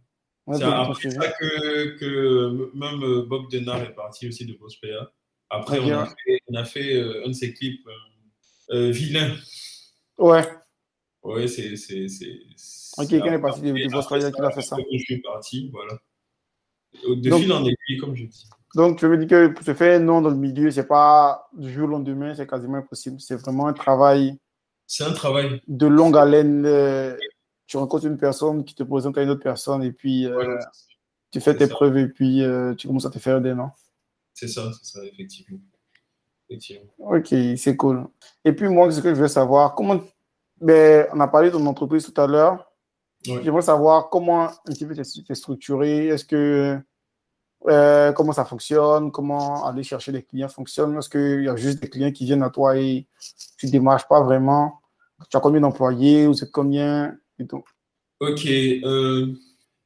[0.46, 5.02] Ouais, c'est après ça que, que même Bob Denard est parti aussi de Boss Player.
[5.50, 9.36] Après, on, a fait, on a fait euh, un de ses clips, euh, euh, Vilain.
[10.16, 10.44] Ouais.
[11.22, 11.74] Ouais, c'est.
[13.00, 14.76] Ok, quelqu'un est parti Boss Player qui fait ça.
[14.92, 15.94] Je suis parti, voilà.
[17.06, 18.48] En aiguille, comme je dis.
[18.74, 21.48] Donc, tu veux dire que pour se faire un nom dans le milieu, c'est pas
[21.52, 23.20] du jour au lendemain, c'est quasiment impossible.
[23.20, 24.38] C'est vraiment un travail.
[24.86, 25.60] C'est un travail.
[25.66, 26.64] De longue haleine.
[26.66, 27.16] Euh,
[27.66, 30.58] tu rencontres une personne qui te présente à une autre personne et puis euh,
[31.30, 31.70] tu fais tes ça.
[31.70, 33.70] preuves et puis euh, tu commences à te faire des noms.
[34.34, 35.58] C'est ça, c'est ça, effectivement.
[36.48, 36.90] effectivement.
[36.98, 38.06] Ok, c'est cool.
[38.44, 40.00] Et puis, moi, ce que je veux savoir, comment.
[40.60, 42.69] Ben, on a parlé de ton entreprise tout à l'heure.
[43.26, 43.40] Ouais.
[43.44, 46.08] J'aimerais savoir comment un petit peu c'est structuré.
[46.08, 46.78] Est-ce que.
[47.68, 50.96] Euh, comment ça fonctionne, comment aller chercher les clients fonctionne.
[50.96, 53.06] Est-ce qu'il y a juste des clients qui viennent à toi et
[53.58, 54.80] tu ne démarches pas vraiment?
[55.30, 57.62] Tu as combien d'employés ou c'est combien et tout?
[58.20, 58.46] Ok.
[58.46, 59.34] Euh,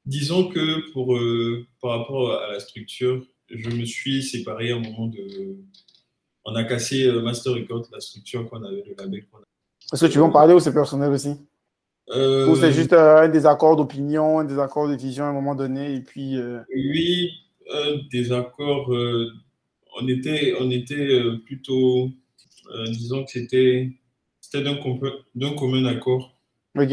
[0.06, 4.80] disons que pour, euh, par rapport à la structure, je me suis séparé à un
[4.80, 5.56] moment de.
[6.44, 9.46] On a cassé Master Record, la structure qu'on avait, le label qu'on avait.
[9.92, 11.34] Est-ce que tu veux en parler ou c'est personnel aussi?
[12.10, 12.48] Euh...
[12.48, 15.94] Ou c'est juste euh, un désaccord d'opinion, un désaccord de vision à un moment donné
[15.94, 16.36] et puis.
[16.38, 16.60] Euh...
[16.74, 17.30] Oui,
[17.72, 18.92] un désaccord.
[18.92, 19.30] Euh,
[20.00, 22.10] on était, on était plutôt.
[22.88, 23.90] disons que c'était
[24.52, 25.00] d'un com
[25.56, 26.36] commun accord.
[26.76, 26.90] Ok.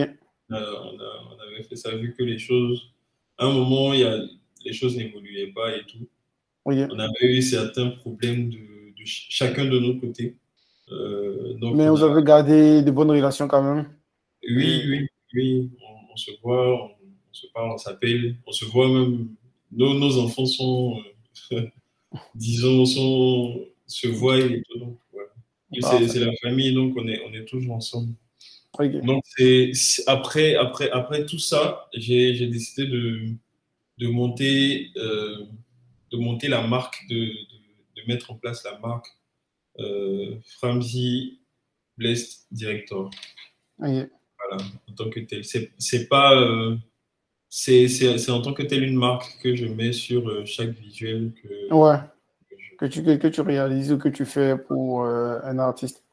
[0.49, 2.91] on, a, on, avait fait ça vu que les choses.
[3.37, 4.17] À un moment, il y a,
[4.65, 6.07] les choses n'évoluaient pas et tout.
[6.65, 6.87] Okay.
[6.91, 10.35] On avait eu certains problèmes de, de chacun de nos côtés.
[11.59, 12.11] Donc Mais vous a...
[12.11, 13.87] avez gardé de bonnes relations quand même
[14.43, 15.69] Oui, oui, oui.
[15.81, 19.29] On, on se voit, on, on, se parle, on s'appelle, on se voit même.
[19.71, 21.01] Nos, nos enfants sont,
[21.53, 21.67] euh,
[22.35, 24.79] disons, sont, se voient et tout.
[24.79, 25.29] Donc, voilà.
[25.83, 28.13] ah, c'est la famille, donc on est, on est toujours ensemble.
[28.77, 29.01] Okay.
[29.01, 29.71] Donc, c'est
[30.07, 33.29] après, après, après tout ça, j'ai décidé de,
[33.97, 34.91] de monter.
[34.97, 35.45] Euh,
[36.11, 39.07] de monter la marque, de, de, de, mettre en place la marque
[39.79, 41.39] euh, Framzy
[41.97, 43.09] Blessed Director.
[43.79, 44.07] Okay.
[44.51, 45.43] Voilà, en tant que tel.
[45.43, 46.35] C'est pas.
[46.35, 46.75] Euh,
[47.49, 51.73] c'est en tant que tel une marque que je mets sur euh, chaque visuel que,
[51.73, 51.97] ouais.
[52.49, 52.75] que, je...
[52.77, 56.03] que, tu, que, tu réalises ou que tu fais pour euh, un artiste.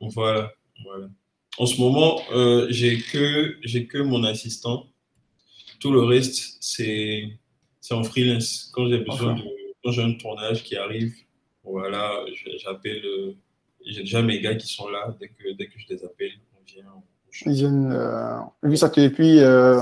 [0.00, 0.52] Voilà,
[0.84, 1.08] voilà.
[1.58, 4.86] En ce moment, euh, j'ai que, que mon assistant.
[5.80, 7.28] Tout le reste, c'est
[7.90, 8.70] en freelance.
[8.72, 9.42] Quand j'ai besoin enfin.
[9.42, 9.48] de,
[9.84, 11.14] quand j'ai un tournage qui arrive,
[11.62, 12.24] voilà,
[12.58, 13.34] j'appelle,
[13.84, 15.14] j'ai déjà mes gars qui sont là.
[15.20, 16.92] Dès que, dès que je les appelle, on vient.
[16.96, 17.92] On Viennent.
[17.92, 19.80] Euh, puis ça et puis, euh,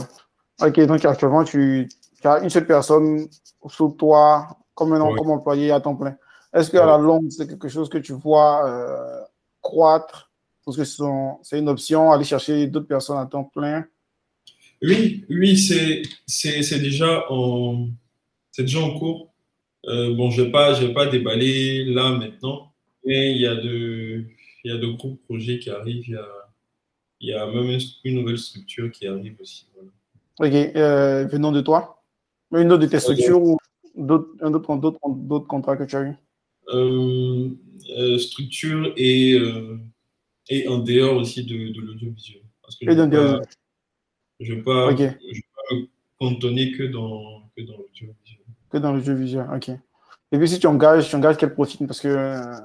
[0.60, 1.88] ok, donc actuellement, tu,
[2.20, 3.26] tu, as une seule personne
[3.68, 5.16] sous toi, comme, un, oui.
[5.16, 6.16] comme employé à temps plein.
[6.52, 6.90] Est-ce qu'à oui.
[6.90, 9.20] la longue, c'est quelque chose que tu vois euh,
[9.60, 10.30] croître?
[10.64, 13.84] Parce que c'est une option, aller chercher d'autres personnes à temps plein?
[14.82, 17.88] Oui, oui, c'est déjà, en,
[18.56, 19.34] déjà en cours.
[19.86, 22.72] Euh, bon, je ne vais, pas, vais pas déballer là maintenant,
[23.04, 24.24] mais il y a de,
[24.64, 26.08] il y a de gros projets qui arrivent.
[26.08, 26.26] Il y a,
[27.24, 29.66] il y a même une, nouvelle structure qui arrive aussi.
[29.74, 29.90] Voilà.
[30.40, 32.02] Ok, euh, venant de toi?
[32.52, 33.56] Une autre de tes structures okay.
[33.94, 34.06] ou
[34.76, 36.14] d'autres contrats que tu as eu?
[36.68, 37.48] Euh,
[37.96, 39.38] euh, Structure et,
[40.50, 42.42] et en dehors aussi de, de l'audiovisuel.
[42.82, 43.40] Et d'un dehors
[44.40, 45.10] je ne vais pas, okay.
[45.10, 45.76] pas
[46.18, 48.44] cantonner que dans, que dans le jeu visuel.
[48.70, 49.70] Que dans le jeu visuel, ok.
[50.32, 51.86] Et puis si tu engages, tu engages quel profil?
[51.86, 52.56] Parce que euh,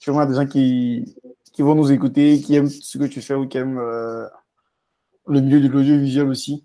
[0.00, 1.16] sûrement des gens qui,
[1.58, 4.28] qui vont nous écouter, qui aiment ce que tu fais ou qui aiment euh,
[5.26, 6.64] le milieu de l'audiovisuel aussi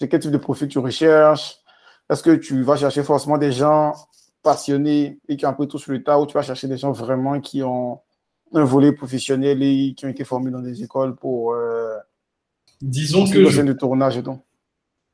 [0.00, 1.58] C'est quel type de profil tu recherches?
[2.10, 3.94] Est-ce que tu vas chercher forcément des gens
[4.42, 6.90] passionnés et qui ont appris tout sur le tas ou tu vas chercher des gens
[6.90, 8.00] vraiment qui ont
[8.52, 11.52] un volet professionnel et qui ont été formés dans des écoles pour.
[11.52, 11.96] Euh,
[12.80, 13.48] Disons que.
[13.48, 13.62] Je...
[13.62, 14.40] de tournage et tout?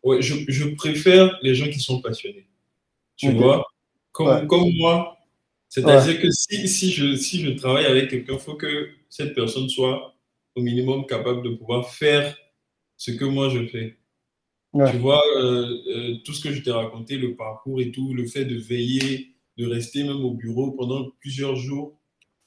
[0.02, 2.48] Ouais, je, je, préfère les gens qui sont passionnés.
[3.16, 3.66] Tu vois?
[4.12, 5.18] Comme, comme moi,
[5.70, 9.68] c'est-à-dire que si, si, je, si je travaille avec quelqu'un, il faut que cette personne
[9.68, 10.14] soit
[10.56, 12.36] au minimum capable de pouvoir faire
[12.96, 13.96] ce que moi je fais.
[14.74, 18.26] Tu vois, euh, euh, tout ce que je t'ai raconté, le parcours et tout, le
[18.26, 21.96] fait de veiller, de rester même au bureau pendant plusieurs jours,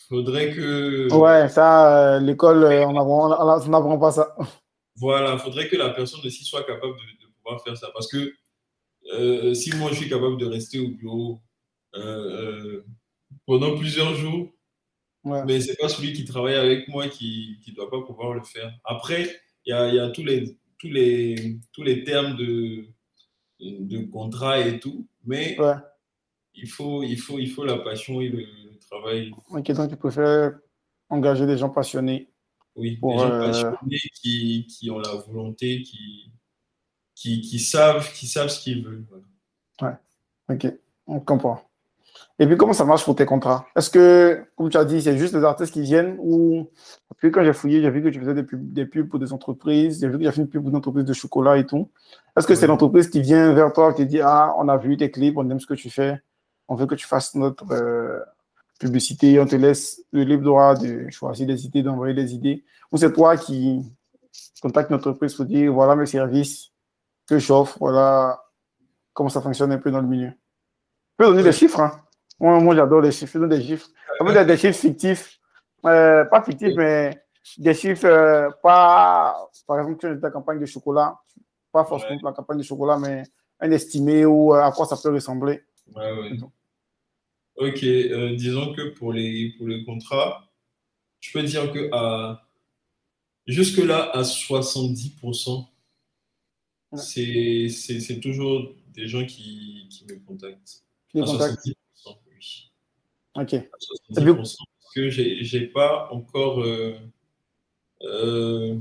[0.10, 1.12] faudrait que.
[1.14, 4.36] Ouais, ça, euh, l'école, on n'apprend pas ça.
[4.98, 7.90] Voilà, faudrait que la personne aussi soit capable de, de pouvoir faire ça.
[7.94, 8.34] Parce que
[9.54, 11.42] si moi je suis capable de rester au bureau
[13.46, 14.50] pendant plusieurs jours,
[15.24, 18.44] mais ce n'est pas celui qui travaille avec moi qui ne doit pas pouvoir le
[18.44, 18.72] faire.
[18.84, 19.30] Après,
[19.66, 22.86] il y a, y a, tous, les, tous, les, tous les termes de,
[23.60, 25.58] de contrat et tout, mais
[26.54, 28.46] il, faut, il, faut, il faut la passion et le,
[28.90, 29.32] travail.
[29.50, 30.60] Ok, donc tu préfères
[31.10, 32.30] engager des gens passionnés.
[32.76, 36.32] Oui, des gens euh, passionnés qui, qui, ont la volonté, qui,
[37.16, 39.06] qui, qui, savent, qui savent ce qu'ils veulent.
[39.82, 39.96] Ouais,
[40.50, 40.68] ok,
[41.08, 41.62] on comprend.
[42.40, 43.66] Et puis, comment ça marche pour tes contrats?
[43.76, 46.68] Est-ce que, comme tu as dit, c'est juste les artistes qui viennent ou
[47.24, 49.32] puis quand j'ai fouillé, j'ai vu que tu faisais des pubs, des pubs pour des
[49.32, 51.66] entreprises, j'ai vu que tu as fait une pub pour une entreprise de chocolat et
[51.66, 51.90] tout.
[52.38, 54.98] Est-ce que c'est l'entreprise qui vient vers toi, qui te dit Ah, on a vu
[54.98, 56.22] tes clips, on aime ce que tu fais,
[56.68, 58.20] on veut que tu fasses notre euh,
[58.78, 62.66] publicité, on te laisse le libre droit de choisir des idées, d'envoyer des idées?
[62.92, 63.82] Ou c'est toi qui
[64.62, 66.72] contactes une entreprise pour dire Voilà mes services
[67.26, 68.44] que j'offre, voilà
[69.14, 70.32] comment ça fonctionne un peu dans le milieu?
[70.32, 72.02] Tu peux donner des chiffres, hein
[72.44, 73.40] moi, j'adore les chiffres.
[73.40, 73.90] Des chiffres.
[74.18, 75.40] Ça peut être des chiffres fictifs.
[75.86, 77.24] Euh, pas fictifs, mais
[77.58, 79.50] des chiffres euh, pas.
[79.68, 81.18] Par exemple, tu as ta campagne de chocolat.
[81.72, 83.24] Pas forcément la campagne de chocolat, mais
[83.60, 85.62] un estimé ou euh, à quoi ça peut ressembler.
[85.96, 86.32] Ouais, ouais.
[87.56, 87.80] Ok,
[88.36, 90.50] disons que pour les, pour les contrats,
[91.20, 92.48] je peux dire que à,
[93.46, 95.68] jusque-là, à 70%,
[96.96, 100.84] c'est toujours des gens qui, qui me contactent.
[101.10, 101.68] Qui me contactent.
[103.36, 103.56] Ok.
[104.14, 104.58] parce
[104.96, 106.94] que j'ai pas encore, euh,
[108.04, 108.80] euh,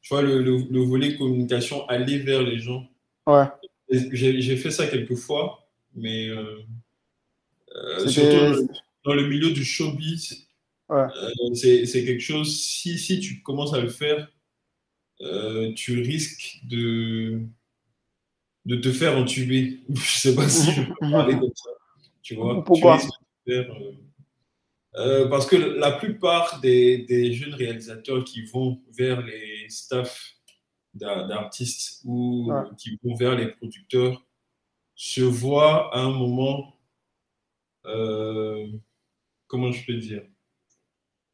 [0.00, 2.88] tu vois, le, le, volet communication, aller vers les gens.
[3.26, 3.46] Ouais.
[3.90, 8.68] J'ai fait ça quelques fois, mais euh, surtout
[9.04, 10.46] dans le milieu du showbiz,
[10.88, 11.06] ouais.
[11.54, 14.30] c'est quelque chose, si, si tu commences à le faire,
[15.74, 17.40] tu risques de,
[18.66, 19.80] de te faire entuber.
[19.92, 21.70] Je sais pas si je peux parler comme ça.
[22.22, 22.98] Tu vois, Pourquoi?
[23.48, 30.34] Euh, parce que la plupart des, jeunes réalisateurs qui vont vers les staffs
[30.94, 34.24] d'artistes ou qui vont vers les producteurs
[34.94, 36.76] se voient à un moment,
[37.86, 38.66] euh,
[39.46, 40.22] comment je peux dire,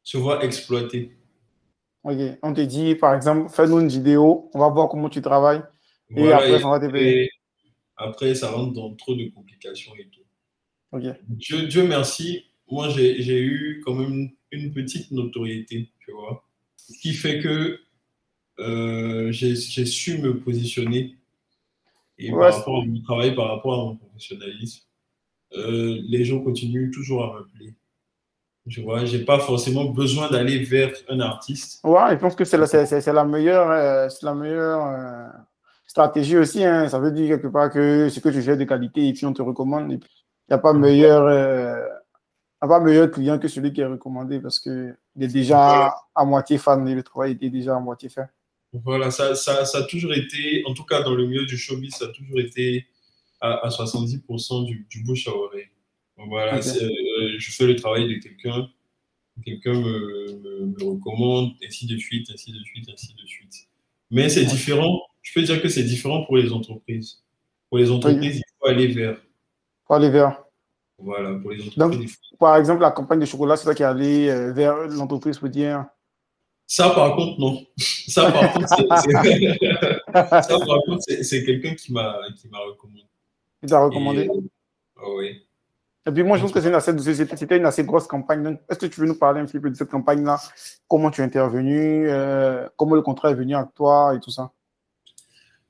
[0.03, 1.17] se voient exploités.
[2.03, 5.63] Ok, on te dit par exemple, fais-nous une vidéo, on va voir comment tu travailles
[6.09, 7.27] et après, va te
[7.97, 10.21] Après, ça rentre dans trop de complications et tout.
[10.93, 16.43] Dieu, merci, moi j'ai eu quand même une petite notoriété, tu vois.
[16.77, 17.79] Ce qui fait que
[18.59, 21.15] euh, j'ai su me positionner
[22.17, 24.85] et par rapport à mon travail, par rapport à mon professionnalisme,
[25.53, 27.75] euh, les gens continuent toujours à m'appeler.
[28.65, 31.79] Je vois, j'ai pas forcément besoin d'aller vers un artiste.
[31.85, 35.31] Ouais, je pense que c'est la, la, meilleure, euh, la meilleure
[35.85, 36.63] stratégie aussi.
[36.63, 36.89] Hein.
[36.89, 39.33] Ça veut dire quelque part que ce que tu fais de qualité et puis on
[39.33, 39.91] te recommande.
[39.91, 41.85] Et puis il n'y a pas meilleur, euh,
[42.61, 46.57] a pas meilleur client que celui qui est recommandé parce qu'il est déjà à moitié
[46.57, 48.27] fan et le travail était déjà à moitié fait.
[48.71, 51.95] Voilà, ça, ça, ça, a toujours été, en tout cas dans le milieu du showbiz,
[51.95, 52.85] ça a toujours été
[53.41, 55.69] à, 70% du, du, bouche à oreille.
[56.17, 58.69] voilà, euh, je fais le travail de quelqu'un,
[59.43, 63.67] quelqu'un me, me, recommande, ainsi de suite, ainsi de suite, ainsi de suite.
[64.11, 67.23] Mais c'est différent, je peux dire que c'est différent pour les entreprises.
[67.69, 69.17] Pour les entreprises, il faut aller vers
[69.87, 70.43] pour aller vers.
[70.99, 71.77] Voilà, pour les entreprises.
[71.77, 75.49] Donc, par exemple, la campagne de chocolat, c'est toi qui allé euh, vers l'entreprise pour
[75.49, 75.85] dire.
[76.65, 77.65] Ça, par contre, non.
[77.77, 78.65] Ça, par contre,
[81.07, 83.05] c'est quelqu'un qui m'a recommandé.
[83.61, 84.29] Qui t'a recommandé
[84.97, 85.43] ah Oui.
[86.05, 88.57] Et puis moi, je pense que c'était une assez grosse campagne.
[88.69, 90.39] Est-ce que tu veux nous parler un petit peu de cette campagne-là?
[90.87, 94.51] Comment tu es intervenu euh, Comment le contrat est venu à toi et tout ça?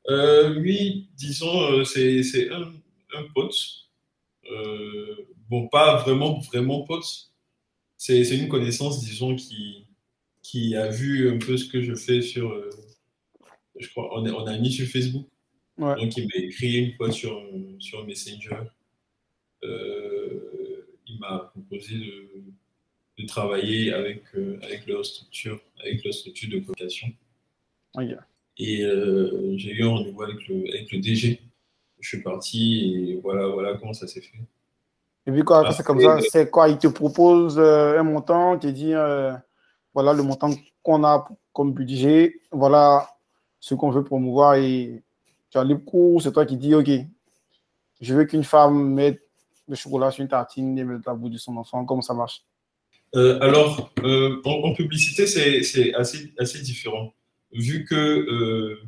[0.09, 2.71] Euh, Oui, disons, c'est un,
[3.17, 3.86] un pote
[5.49, 7.31] bon, pas vraiment, vraiment pote.
[7.97, 9.85] C'est une connaissance, disons, qui,
[10.43, 12.69] qui a vu un peu ce que je fais sur, euh,
[13.79, 15.27] je crois, on, est, on a mis sur Facebook.
[15.77, 15.95] Ouais.
[15.95, 17.43] Donc, il m'a écrit une fois sur,
[17.79, 18.61] sur Messenger.
[19.63, 22.43] Euh, il m'a proposé de,
[23.17, 27.07] de travailler avec, euh, avec leur structure, avec leur structure de communication.
[27.95, 28.15] Ok.
[28.59, 31.41] Et euh, j'ai eu un rendez-vous avec le, avec le DG.
[31.99, 34.37] Je suis parti et voilà, voilà comment ça s'est fait.
[35.25, 36.69] Et puis quoi, c'est comme ça, c'est quoi?
[36.69, 39.33] Il te propose euh, un montant, te dit euh,
[39.93, 40.51] voilà le montant
[40.83, 43.09] qu'on a comme budget, voilà
[43.59, 45.03] ce qu'on veut promouvoir et
[45.49, 46.89] tu as libre cours, c'est toi qui dis ok,
[47.99, 49.21] je veux qu'une femme mette
[49.67, 52.45] le chocolat sur une tartine et mette la bout de son enfant, comment ça marche?
[53.15, 57.13] Euh, alors, euh, en, en publicité, c'est c'est assez, assez différent.
[57.51, 58.81] Vu que euh,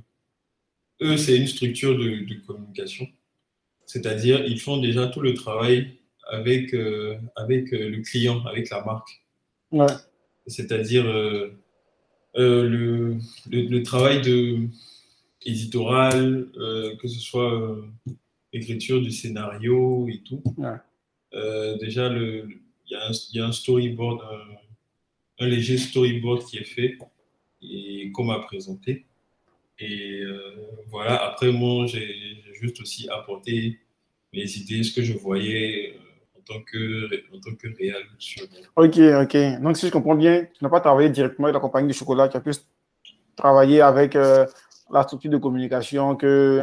[1.01, 3.07] eux, c'est une structure de, de communication.
[3.85, 5.97] C'est-à-dire, ils font déjà tout le travail
[6.29, 9.21] avec, euh, avec euh, le client, avec la marque.
[9.71, 9.87] Ouais,
[10.47, 11.57] C'est-à-dire euh,
[12.35, 13.17] le,
[13.49, 14.67] le, le travail de
[15.45, 16.47] éditorial,
[17.01, 17.77] que ce soit
[18.53, 20.43] écriture du scénario et tout.
[20.57, 20.77] Ouais.
[21.79, 22.57] Déjà, il
[22.89, 26.97] y, a un- il y a un storyboard, un, un léger storyboard qui est fait
[27.61, 29.05] et qu'on m'a présenté.
[29.79, 30.55] Et euh,
[30.87, 33.79] voilà, après, moi, j'ai juste aussi apporté
[34.33, 38.43] mes idées, ce que je voyais euh, en tant que, en tant que réel sur,
[38.75, 39.61] ok, ok.
[39.61, 42.27] Donc si je comprends bien, tu n'as pas travaillé directement avec la compagnie de chocolat,
[42.27, 42.67] tu as plus
[43.35, 44.45] travaillé avec euh,
[44.91, 46.61] la structure de communication que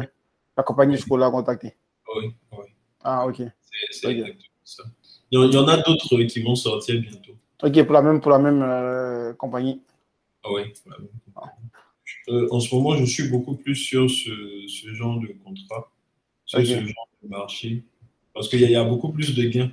[0.55, 1.75] la compagnie de chocolat a contacté.
[2.15, 2.65] Oui, oui,
[3.03, 3.37] Ah, ok.
[3.37, 3.51] c'est
[3.91, 4.13] c'est Ok.
[4.13, 4.83] exactement ça.
[5.31, 7.33] Il y, en, a d'autres qui vont sortir bientôt.
[7.61, 9.81] Ok, pour la même, pour la même euh, compagnie.
[10.43, 11.51] Ah oui, voilà.
[12.29, 14.31] Euh, en ce moment, je suis beaucoup plus sur ce,
[14.67, 15.89] ce genre de contrat,
[16.45, 17.83] sur ce genre de marché,
[18.33, 19.71] parce qu'il y, a- il y a beaucoup plus de gains.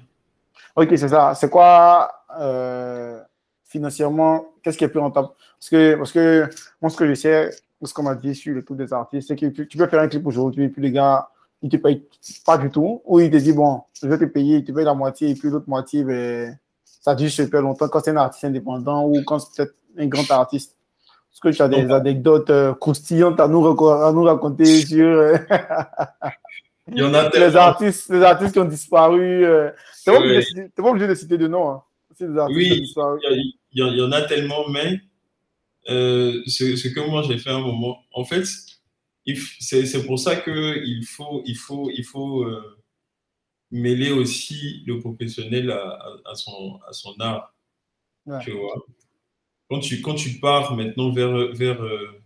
[0.76, 1.34] Ok, c'est ça.
[1.34, 2.10] C'est quoi
[2.40, 3.20] euh,
[3.64, 5.28] financièrement, qu'est-ce qui est plus rentable?
[5.58, 6.48] Parce que, parce que
[6.80, 7.50] moi, ce que je sais,
[7.82, 10.00] ce qu'on m'a dit sur le truc des artistes, c'est que tu tu peux faire
[10.00, 11.28] un clip aujourd'hui, puis les gars,
[11.62, 12.04] ils te payent
[12.44, 14.84] pas du tout, ou ils te disent, bon, je vais te payer, ils te payent
[14.84, 18.44] la moitié, et puis l'autre moitié, ben, ça dure super longtemps quand c'est un artiste
[18.44, 20.76] indépendant ou quand c'est peut-être un grand artiste.
[21.34, 25.36] Est-ce que tu as des anecdotes euh, croustillantes à nous, à nous raconter sur euh,
[26.92, 29.44] Il y en a les artistes, les artistes qui ont disparu?
[29.44, 29.70] euh,
[30.04, 30.42] T'es pas, obligé de Ouais.
[30.44, 31.70] citer- t'es pas obligé de citer de nom.
[31.70, 31.82] Hein.
[32.50, 32.92] Oui.
[33.72, 35.00] Il y, en a tellement, mais
[35.90, 38.44] euh, ce, ce que moi j'ai fait à un moment, en fait,
[39.58, 42.78] c'est c'est pour ça qu'il faut, il faut, il faut euh,
[43.72, 47.52] mêler aussi le professionnel à, à- à son, à son art.
[48.26, 48.38] Ouais.
[48.44, 48.84] Tu vois?
[49.74, 52.22] Quand tu, quand tu pars maintenant vers, vers euh,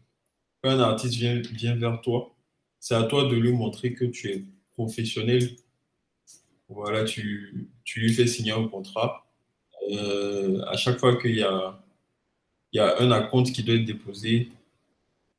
[0.64, 2.36] un artiste vient, vient vers toi,
[2.78, 4.44] c'est à toi de lui montrer que tu es
[4.74, 5.56] professionnel.
[6.68, 9.26] Voilà, tu, tu lui fais signer un contrat.
[9.90, 11.82] Euh, à chaque fois qu'il y a,
[12.74, 14.50] il y a un acompte qui doit être déposé,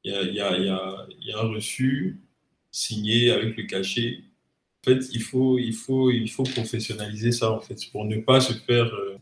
[0.04, 2.20] il y a, il y a, il y a, un reçu
[2.72, 4.24] signé avec le cachet.
[4.82, 8.42] En fait, il faut, il faut, il faut professionnaliser ça en fait pour ne pas
[8.42, 9.20] se faire, euh,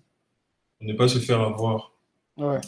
[0.79, 1.96] ne pas se faire avoir.
[2.37, 2.59] Ouais.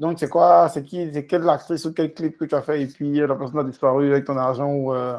[0.00, 2.82] Donc, c'est quoi, c'est qui, c'est quelle actrice ou quel clip que tu as fait
[2.82, 4.94] et puis euh, la personne a disparu avec ton argent ou.
[4.94, 5.18] euh,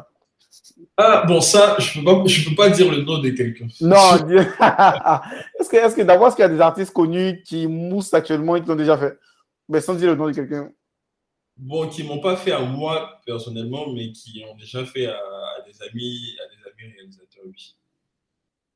[0.96, 3.68] Ah bon, ça, je peux pas, je peux pas dire le nom de quelqu'un.
[3.80, 3.96] Non,
[5.60, 8.56] est-ce que, est-ce que d'abord, est-ce qu'il y a des artistes connus qui moussent actuellement
[8.56, 9.16] et qui l'ont déjà fait?
[9.68, 10.72] Mais sans dire le nom de quelqu'un.
[11.56, 15.62] Bon, qui m'ont pas fait à moi personnellement, mais qui ont déjà fait à, à
[15.64, 17.76] des amis, à des amis réalisateurs, oui.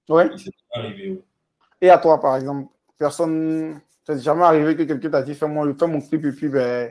[0.08, 0.30] Ouais.
[0.72, 1.20] Arrivé, oui.
[1.80, 5.86] Et à toi, par exemple, personne, c'est jamais arrivé que quelqu'un t'a dit fais-moi, fais
[5.86, 6.90] mon clip et puis, ben,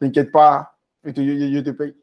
[0.00, 1.94] t'inquiète pas, je te, je- je te paye.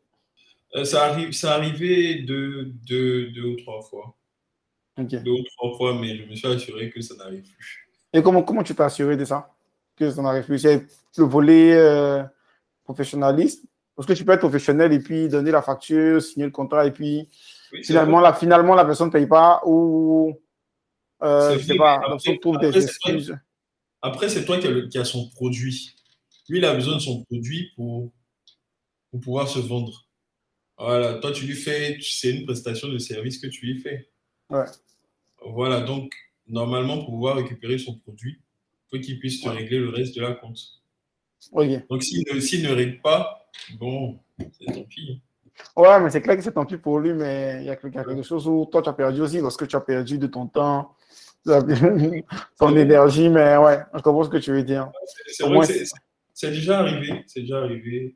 [0.76, 4.16] Euh, ça arrive, ça arrivé deux, deux, deux ou trois fois.
[4.98, 7.88] Deux ou trois fois, mais je me suis assuré que ça n'arrive plus.
[8.14, 9.50] Et comment, comment tu t'es assuré de ça?
[9.98, 10.60] Que ça n'arrive plus?
[10.60, 10.86] C'est
[11.18, 12.24] le volet euh,
[12.84, 13.66] professionnaliste?
[13.96, 16.92] Parce que tu peux être professionnel et puis donner la facture, signer le contrat et
[16.92, 17.28] puis
[17.74, 20.34] Oui, finalement, la, finalement la personne ne paye pas ou
[21.24, 23.38] euh, je sais pas, après- on trouve des excuses.
[24.02, 25.96] Après, c'est toi qui as, le- qui as son produit.
[26.50, 28.12] Lui, il a besoin de son produit pour,
[29.12, 30.08] pour pouvoir se vendre.
[30.78, 34.10] Voilà, toi, tu lui fais, c'est une prestation de service que tu lui fais.
[34.50, 34.66] Ouais.
[35.46, 36.12] Voilà, donc,
[36.48, 39.56] normalement, pour pouvoir récupérer son produit, il faut qu'il puisse te Ouais.
[39.58, 40.60] régler le reste de la compte.
[41.52, 41.88] Ok.
[41.90, 42.24] Donc, s'il
[42.64, 45.22] ne, ne règle pas, bon, c'est tant pis.
[45.76, 47.94] Ouais, mais c'est clair que c'est tant pis pour lui, mais il y a quelque
[47.94, 49.82] il y a quelque chose où toi tu as perdu aussi parce que tu as
[49.82, 50.96] perdu de ton temps,
[52.60, 54.92] ton énergie, mais ouais, je comprends ce que tu veux dire.
[56.34, 58.16] C'est- déjà arrivé, c'est déjà arrivé.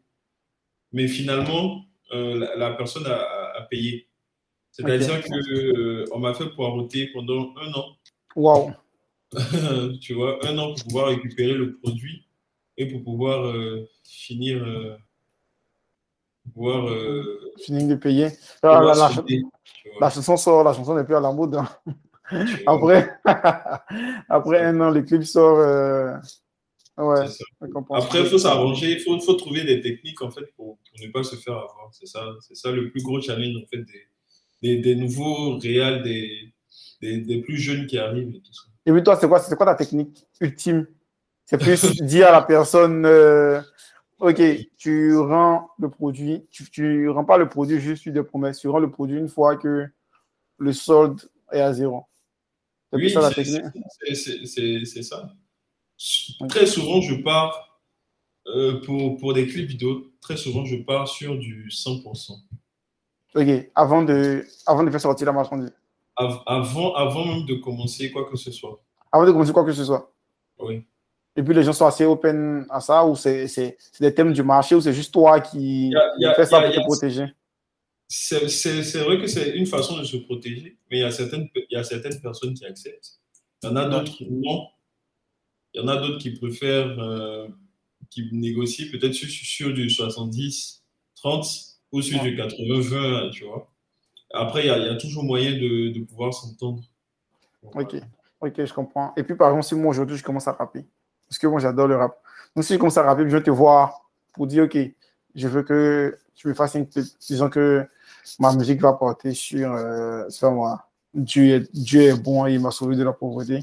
[0.91, 4.07] Mais finalement, euh, la, la personne a, payé.
[4.71, 7.97] C'est-à-dire que on m'a fait poireauter pendant un an,
[8.36, 8.73] Waouh.
[10.01, 12.26] tu vois, un an pour pouvoir récupérer le produit
[12.78, 14.95] et pour pouvoir euh, finir, euh,
[16.53, 16.88] pouvoir.
[16.88, 18.30] Euh, Fini de payer.
[18.61, 18.93] Ah, la,
[19.99, 21.55] la, chanson sort, la chanson n'est plus à la mode.
[21.55, 21.67] Hein.
[22.65, 23.19] Après,
[24.30, 25.59] après un an, le clip sort.
[25.59, 26.17] Euh,
[26.97, 27.26] ouais,
[27.91, 31.11] Après, il faut s'arranger, il faut, faut, trouver des techniques en fait pour, pour ne
[31.11, 31.89] pas se faire avoir.
[31.91, 34.07] C'est ça, c'est ça le plus gros challenge en fait des,
[34.61, 36.53] des, des nouveaux réels, des,
[37.01, 38.63] des, des, plus jeunes qui arrivent et tout ça.
[38.88, 40.88] Et puis toi, c'est quoi, c'est quoi ta technique ultime?
[41.45, 43.61] C'est plus dire à la personne, euh,
[44.17, 44.41] ok,
[44.78, 48.80] tu rends le produit, tu, tu rends pas le produit juste de promesse, tu rends
[48.80, 49.86] le produit une fois que
[50.57, 51.21] le solde
[51.51, 52.05] est à zéro.
[52.96, 53.10] Oui,
[54.86, 55.30] c'est ça.
[56.50, 57.82] Très souvent, je pars
[58.48, 62.32] euh, pour, pour des clips vidéo, très souvent, je pars sur du 100%.
[63.36, 65.74] Ok, avant de, avant de faire sortir la marchandise.
[66.16, 68.82] Avant, avant même de commencer quoi que ce soit.
[69.12, 70.14] Avant de commencer quoi que ce soit.
[70.60, 70.86] Oui.
[71.36, 74.76] Et puis les gens sont assez open à ça, ou c'est des thèmes du marché,
[74.76, 75.93] ou c'est juste toi qui
[76.36, 77.26] fais ça pour te protéger?
[78.08, 81.66] C'est vrai que c'est une façon de se protéger, mais il y a certaines, il
[81.72, 83.20] y a certaines personnes qui acceptent.
[83.64, 84.68] Il y en a d'autres non.
[85.74, 87.47] Il y en a d'autres qui préfèrent, euh,
[88.10, 90.84] qui négocient peut-être sur, sur, du 70,
[91.16, 91.45] 30
[91.91, 93.72] ou sur du 80, 20, tu vois.
[94.34, 96.84] Après, il y, a, il y a toujours moyen de, de pouvoir s'entendre.
[97.64, 97.95] Ok,
[98.41, 99.14] ok, je comprends.
[99.18, 100.86] Et puis, par exemple, si moi aujourd'hui je commence à rapper,
[101.28, 102.18] parce que moi j'adore le rap.
[102.56, 104.78] Donc, si je commence à rapper, je vais te voir pour dire, ok,
[105.34, 106.88] je veux que tu me fasses une
[107.20, 107.88] disons que
[108.39, 110.89] ma musique va porter sur, euh, sur moi.
[111.13, 113.59] Dieu est, Dieu est bon et il m'a sauvé de la pauvreté.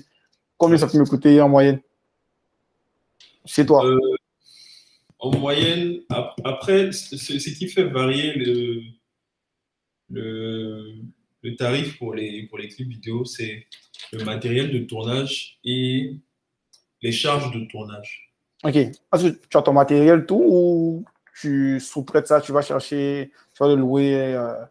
[0.56, 1.80] Combien ça peut me coûter en moyenne?
[3.44, 3.98] Chez toi euh,
[5.18, 6.00] En moyenne,
[6.44, 8.80] après, ce, qui fait varier le,
[10.10, 10.94] le,
[11.42, 13.66] le, tarif pour les, pour les clips vidéo, c'est
[14.12, 16.16] le matériel de tournage et
[17.02, 18.32] les charges de tournage.
[18.62, 18.76] Ok.
[18.76, 21.04] Est-ce que tu as ton matériel tout ou
[21.40, 24.14] tu sous-traites ça, tu vas chercher, tu vas le louer.
[24.14, 24.64] Euh,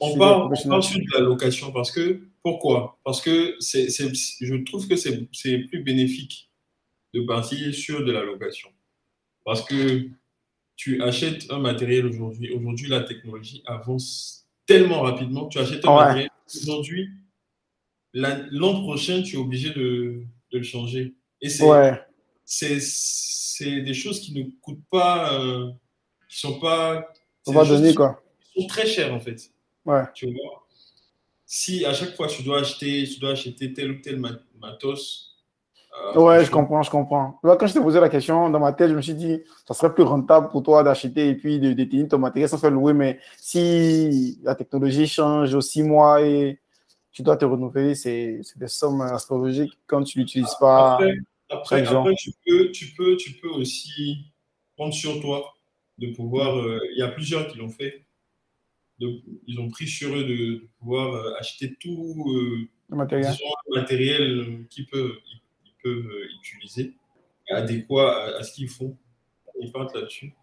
[0.00, 2.98] on, parle, sur de la location parce que, pourquoi?
[3.04, 6.50] Parce que je trouve que c'est, plus bénéfique
[7.14, 8.70] de partir sur de la location.
[9.44, 10.08] Parce que
[10.76, 12.52] tu achètes un matériel aujourd'hui.
[12.52, 15.48] Aujourd'hui, la technologie avance tellement rapidement.
[15.48, 16.30] Tu achètes un matériel
[16.62, 17.10] aujourd'hui.
[18.12, 21.14] L'an prochain, tu es obligé de, de le changer.
[21.40, 25.40] Et c'est, c'est, des choses qui ne coûtent pas.
[25.40, 25.70] Euh,
[26.36, 27.08] qui sont pas.
[27.46, 28.22] On va donner quoi.
[28.54, 29.50] Ils sont très chers en fait.
[29.84, 30.02] Ouais.
[30.14, 30.66] Tu vois.
[31.46, 34.20] Si à chaque fois tu dois acheter, tu dois acheter tel ou tel
[34.60, 35.32] matos.
[36.14, 37.40] Euh, ouais, je comprends, je comprends.
[37.42, 39.94] Quand je t'ai posé la question, dans ma tête, je me suis dit, ça serait
[39.94, 42.92] plus rentable pour toi d'acheter et puis de détenir ton matériel sans faire louer.
[42.92, 46.60] Mais si la technologie change aux six mois et
[47.12, 50.96] tu dois te renouveler, c'est des sommes astrologiques quand tu l'utilises pas.
[51.48, 54.26] Après, après, tu, peux, tu, peux, tu peux aussi
[54.76, 55.55] prendre sur toi
[55.98, 56.58] de pouvoir.
[56.58, 58.04] Euh, il y a plusieurs qui l'ont fait.
[59.00, 63.34] ils ont pris sur eux de, pouvoir euh, acheter tout euh, le matériel,
[63.74, 65.16] matériel qu'ils peuvent,
[65.64, 66.94] ils, peuvent utiliser,
[67.50, 68.96] adéquat à, ce qu'ils font.
[69.60, 70.34] Ils partent là-dessus.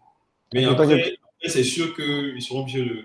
[0.52, 3.04] Mais après, c'est sûr qu'ils seront obligés de,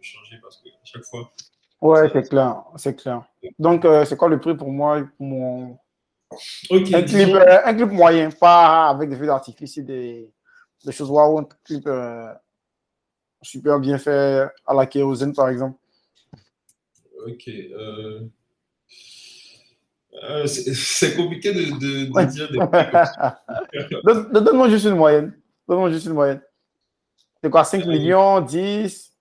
[0.00, 1.32] changer parce que chaque fois.
[1.80, 3.24] Ouais, c'est clair, c'est clair.
[3.58, 5.78] Donc, c'est quoi le prix pour moi pour mon...
[6.70, 10.30] un, clip, un, clip, moyen, pas avec des feux d'artifice et des,
[10.84, 12.32] des choses waouh, un clip euh,
[13.42, 15.78] super bien fait à la kérosène, par exemple.
[17.26, 17.48] Ok.
[17.48, 18.20] Euh...
[20.22, 22.58] Euh, c'est compliqué de, de, dire des
[24.40, 25.36] Donne-moi juste une moyenne.
[25.68, 26.40] Donne-moi juste une moyenne.
[27.42, 29.12] C'est quoi, 5 millions, 10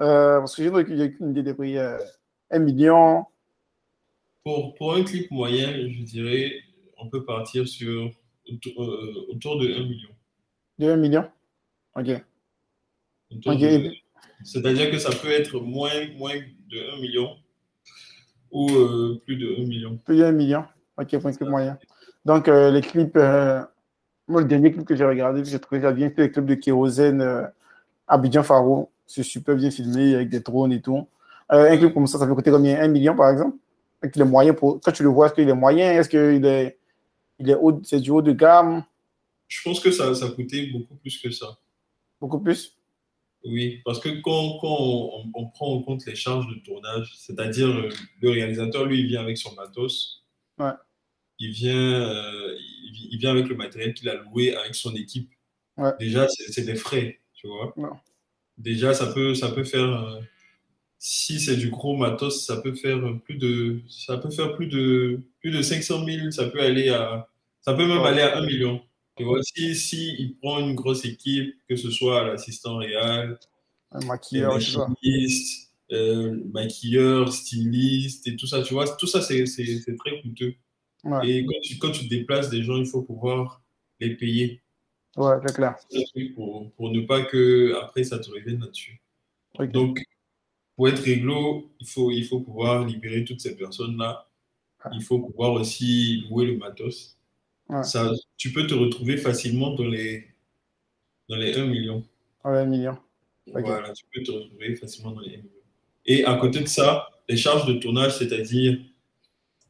[0.00, 1.78] euh, Parce que j'ai aucune idée des prix.
[1.78, 3.24] 1 million
[4.44, 6.52] pour, pour un clip moyen, je dirais,
[6.98, 8.10] on peut partir sur
[8.48, 10.08] autour de 1 million.
[10.82, 11.24] De 1 million?
[11.94, 12.08] Ok.
[14.42, 17.36] C'est-à-dire que ça peut être moins, moins de 1 million
[18.50, 19.96] ou euh, plus de 1 million.
[20.04, 20.64] Plus de 1 million.
[20.98, 21.78] Ok, point moyen.
[22.24, 23.62] Donc, euh, les clips, euh,
[24.26, 26.54] moi, le dernier clip que j'ai regardé, j'ai trouvé ça bien fait, le clip de
[26.54, 27.48] Kérosène
[28.08, 28.90] Abidjan Faro.
[29.06, 31.06] C'est super bien filmé avec des drones et tout.
[31.48, 32.80] un clip comme ça, ça peut coûter combien?
[32.80, 33.56] 1 million par exemple?
[34.02, 34.80] Avec les moyens pour...
[34.80, 35.92] Quand tu le vois, est-ce qu'il est moyen?
[35.92, 36.76] Est-ce qu'il est,
[37.38, 38.82] il est haut, c'est du haut de gamme?
[39.52, 41.58] Je pense que ça, ça coûtait beaucoup plus que ça.
[42.20, 42.78] Beaucoup plus?
[43.44, 47.88] Oui, parce que quand, quand on, prend en compte les charges de tournage, c'est-à-dire euh,
[48.22, 50.24] le, réalisateur, lui, il vient avec son matos.
[50.58, 50.70] Ouais.
[51.38, 52.56] Il vient, euh,
[53.10, 55.30] il, vient avec le matériel qu'il a loué avec son équipe.
[55.76, 55.90] Ouais.
[55.98, 57.74] Déjà, c'est des frais, tu vois.
[58.56, 59.90] Déjà, ça peut, ça peut faire.
[59.90, 60.20] Euh,
[60.98, 65.20] si c'est du gros matos, ça peut faire plus de, ça peut faire plus de,
[65.40, 66.30] plus de 500 000.
[66.30, 67.28] Ça peut aller à,
[67.60, 68.80] ça peut même aller à 1 million.
[69.22, 73.38] Et voici, si il prend une grosse équipe, que ce soit l'assistant réel,
[73.92, 74.88] Un maquilleur, tu vois.
[74.88, 78.88] maquillistes, euh, maquilleurs, stylistes et tout ça, tu vois.
[78.96, 79.44] Tout ça, c'est
[79.96, 80.54] très coûteux.
[81.04, 83.62] Ouais, Et quand tu, quand tu déplaces des gens, il faut pouvoir
[84.00, 84.60] les payer.
[85.16, 85.76] ouais, c'est clair.
[86.34, 89.00] Pour, pour ne pas que après ça te revienne là-dessus.
[89.72, 90.02] Donc,
[90.74, 94.28] pour être réglo, il faut, il faut pouvoir libérer toutes ces personnes-là.
[94.92, 97.16] Il faut pouvoir aussi louer le matos.
[97.72, 97.82] Ouais.
[97.84, 100.26] Ça, tu peux te retrouver facilement dans les,
[101.28, 102.04] dans les 1 million.
[102.44, 102.98] Ouais, un million.
[103.52, 103.62] Ok.
[103.64, 105.48] Voilà, tu peux te retrouver facilement dans les 1 million.
[106.06, 108.78] Et à côté de ça, les charges de tournage, c'est-à-dire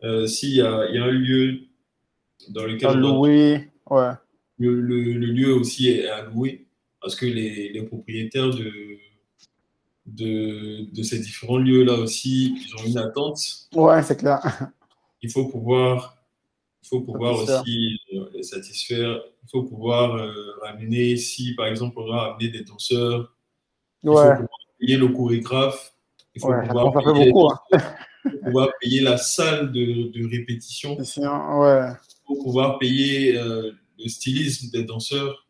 [0.02, 0.74] euh, s'il y y a
[1.04, 1.60] un lieu
[2.48, 3.70] dans lequel doit- loué.
[3.88, 4.10] Ouais.
[4.58, 6.66] le, le- le lieu aussi est à louer
[7.00, 8.72] parce que les, les propriétaires de,
[10.06, 13.38] de, de ces différents lieux-là aussi, ils ont une attente.
[13.74, 14.40] Ouais, c'est clair.
[15.22, 16.16] Il faut pouvoir,
[16.82, 19.20] il faut pouvoir aussi euh, les satisfaire.
[19.44, 23.34] Il faut pouvoir euh, ramener, si par exemple on doit ramener des danseurs,
[24.02, 24.48] il faut pouvoir
[24.80, 25.94] payer le chorégraphe,
[26.34, 27.50] il faut, Ouais, pouvoir, payer, beaucoup.
[27.52, 27.78] Hein.
[28.22, 31.04] faut pouvoir payer la salle de, de répétition, Ouais.
[31.16, 35.46] il faut pouvoir payer euh, le stylisme des danseurs.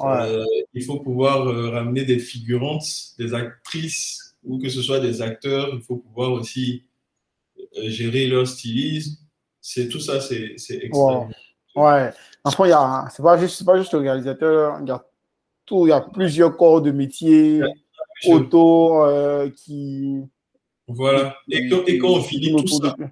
[0.00, 5.22] Euh, il faut pouvoir euh, ramener des figurantes, des actrices, ou que ce soit des
[5.22, 5.70] acteurs.
[5.72, 6.82] Il faut pouvoir aussi
[7.78, 9.16] euh, gérer leur stylisme.
[9.66, 11.30] C'est tout ça, c'est c'est extrêmement.
[11.74, 12.12] Ouais.
[12.44, 14.78] Enfin, il y a, c'est pas juste, pas juste le réalisateur.
[14.82, 15.02] Il y a
[15.64, 17.62] tout, il y a plusieurs corps de métier
[18.26, 20.20] autour euh, qui.
[20.86, 21.34] Voilà.
[21.50, 23.04] Et quand, et quand on finit tout ça, de-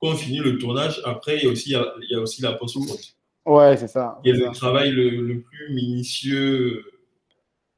[0.00, 2.18] quand on finit le tournage, après, il y a aussi, il y a, il y
[2.18, 2.98] a aussi la post-prod.
[3.44, 4.18] Ouais, c'est ça.
[4.22, 4.52] qui est c'est le ça.
[4.52, 6.82] travail le, le plus minutieux.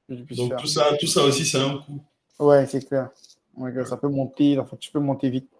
[0.09, 0.57] Donc faire.
[0.59, 2.00] tout ça, tout ça aussi, c'est un coût.
[2.38, 3.11] Ouais, c'est clair.
[3.57, 5.50] Ouais, ça peut monter, enfin, tu peux monter vite.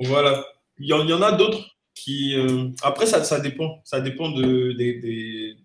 [0.00, 0.44] Voilà.
[0.80, 2.34] Il y en, il y en a d'autres qui.
[2.36, 3.80] euh, Après, ça, ça dépend.
[3.84, 5.56] Ça dépend de, des, des,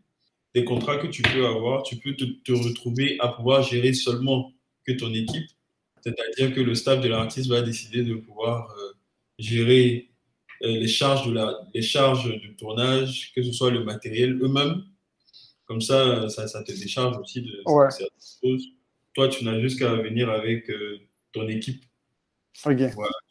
[0.53, 1.83] des contrats que tu peux avoir.
[1.83, 4.51] Tu peux te, te retrouver à pouvoir gérer seulement
[4.85, 5.49] que ton équipe.
[6.01, 8.93] C'est-à-dire que le staff de l'artiste va décider de pouvoir euh,
[9.39, 10.11] gérer
[10.63, 14.83] euh, les, charges de la, les charges de tournage, que ce soit le matériel eux-mêmes.
[15.65, 17.89] Comme ça, ça, ça te décharge aussi de Ouais.
[17.89, 18.67] certaines choses.
[19.15, 20.99] Toi, tu n'as juste qu'à venir avec euh,
[21.31, 21.83] ton équipe
[22.65, 22.77] Ok.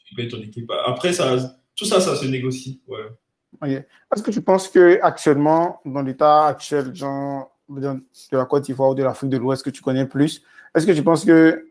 [0.06, 0.68] tu payes ton équipe.
[0.86, 2.80] Après, ça, tout ça, ça se négocie.
[2.86, 3.86] Ouais.
[4.12, 8.00] Est-ce que tu penses que actuellement, dans l'état actuel genre, de
[8.32, 10.42] la Côte d'Ivoire ou de l'Afrique de l'Ouest que tu connais plus,
[10.74, 11.66] est-ce que tu penses que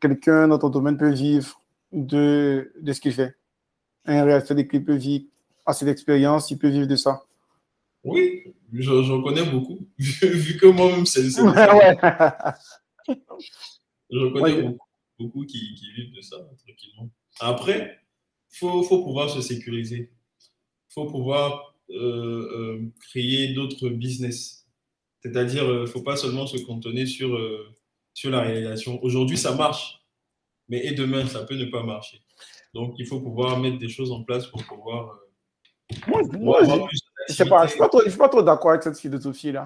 [0.00, 1.60] quelqu'un dans ton domaine peut vivre
[1.92, 3.36] de, de ce qu'il fait?
[4.06, 5.24] Un réalisateur clips peut vivre
[5.64, 7.22] à cette expérience, il peut vivre de ça?
[8.04, 9.78] Oui, j'en connais beaucoup.
[9.98, 11.22] Vu, que moi-même, c'est.
[14.10, 14.62] J'en connais Ouais.
[14.62, 14.86] beaucoup,
[15.18, 17.08] beaucoup qui, qui vivent de ça, tranquillement.
[17.40, 17.98] Après,
[18.58, 20.10] faut, faut pouvoir se sécuriser.
[20.90, 24.66] Il faut pouvoir euh, euh, créer d'autres business.
[25.20, 27.66] C'est-à-dire, il ne faut pas seulement se cantonner sur, euh,
[28.12, 29.02] sur la réalisation.
[29.02, 30.00] Aujourd'hui, ça marche.
[30.68, 32.20] Mais et demain, ça peut ne pas marcher.
[32.72, 35.10] Donc, il faut pouvoir mettre des choses en place pour pouvoir.
[35.10, 36.96] euh, Moi, moi, je-
[37.28, 39.64] je suis pas trop, pas d'accord avec cette philosophie-là.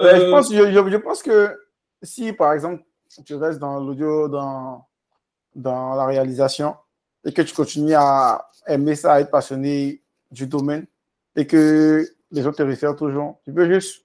[0.00, 1.56] Euh, je, Euh, pense, je pense que
[2.02, 2.82] si, par exemple,
[3.24, 4.86] tu restes dans l'audio, dans,
[5.54, 6.74] dans la réalisation,
[7.24, 10.86] et que tu continues à aimer ça, à être passionné du domaine,
[11.36, 14.04] et que les gens te réfèrent toujours, tu peux juste,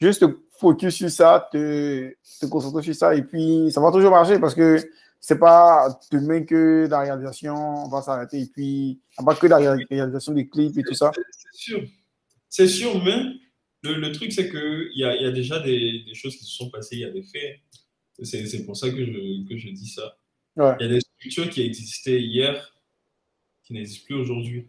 [0.00, 4.10] juste te focus sur ça, te, te concentrer sur ça, et puis ça va toujours
[4.10, 4.78] marcher parce que
[5.20, 9.86] c'est pas demain que la réalisation va s'arrêter, et puis il pas que la ré-
[9.90, 11.10] réalisation des clips et tout ça.
[11.14, 11.82] C'est sûr.
[12.48, 13.24] C'est sûr, mais
[13.82, 16.44] le, le truc, c'est qu'il y a, il y a déjà des, des choses qui
[16.44, 17.60] se sont passées, il y a des faits.
[18.22, 20.16] C'est pour ça que je, que je dis ça.
[20.58, 20.74] Ouais.
[20.80, 22.74] Il y a des structures qui existaient hier
[23.62, 24.66] qui n'existent plus aujourd'hui.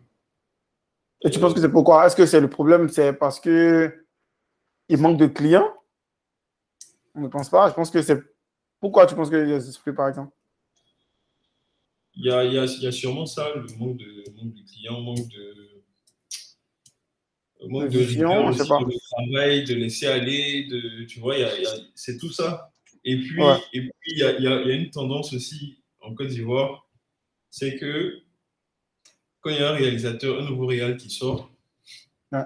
[1.21, 2.05] Et tu penses que c'est pourquoi?
[2.05, 2.89] Est-ce que c'est le problème?
[2.89, 4.05] C'est parce que
[4.87, 5.73] il manque de clients?
[7.15, 7.69] On ne pense pas.
[7.69, 8.21] Je pense que c'est.
[8.79, 10.31] Pourquoi tu penses qu'il y a ce plus, par exemple?
[12.15, 14.53] Il y a, il y a, il y a sûrement ça, le manque de, manque
[14.53, 15.83] de clients, manque de.
[17.67, 18.79] Manque De de vision, rigueur je sais pas.
[18.79, 21.35] le travail, de laisser aller, de, tu vois,
[21.95, 22.68] c'est tout ça.
[23.05, 23.57] Et puis, Ouais.
[23.73, 26.13] et puis il y a, il y a- il y a une tendance aussi en
[26.13, 26.87] Côte d'Ivoire,
[27.49, 28.13] c'est que
[29.41, 31.49] quand il y a un réalisateur, un nouveau réal qui sort,
[32.31, 32.43] Ouais.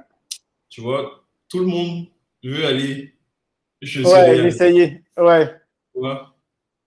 [0.70, 2.06] tu vois, tout le monde
[2.44, 3.16] veut aller
[3.82, 5.04] chez ce Ouais, réal, essayer.
[5.18, 5.50] Ouais.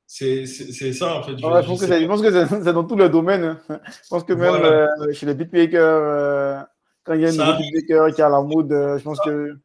[0.06, 1.32] C'est ça, en fait.
[1.32, 3.44] Ouais, je pense que c'est je pense que c'est- c'est dans tous les domaines.
[3.68, 3.80] hein.
[4.04, 4.88] Je pense que même Voilà.
[5.00, 6.62] euh, chez les beatmakers, euh,
[7.04, 9.56] quand il y a un beatmaker qui à la mode, euh, je pense que.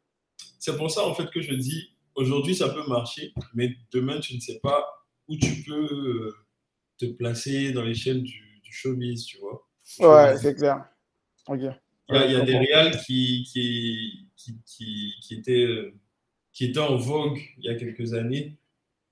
[0.58, 4.34] C'est pour ça, en fait, que je dis, aujourd'hui, ça peut marcher, mais demain, tu
[4.34, 4.84] ne sais pas
[5.28, 6.36] où tu peux euh,
[6.98, 9.66] te placer dans l'échelle du, du showbiz, tu vois.
[10.00, 10.84] Ouais, c'est clair.
[11.48, 11.60] Ok.
[12.08, 15.64] Il y a, il y a Ouais, des réals qui, qui, qui, qui, qui étaient,
[15.64, 15.94] euh,
[16.52, 18.56] qui étaient en vogue il y a quelques années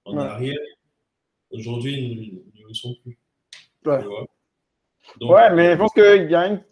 [0.05, 0.25] en Ouais.
[0.25, 0.59] arrière,
[1.53, 3.19] Aujourd'hui, ils ne le sont plus.
[3.85, 4.05] Ouais,
[5.21, 6.63] ouais mais je pense qu'il y, a une...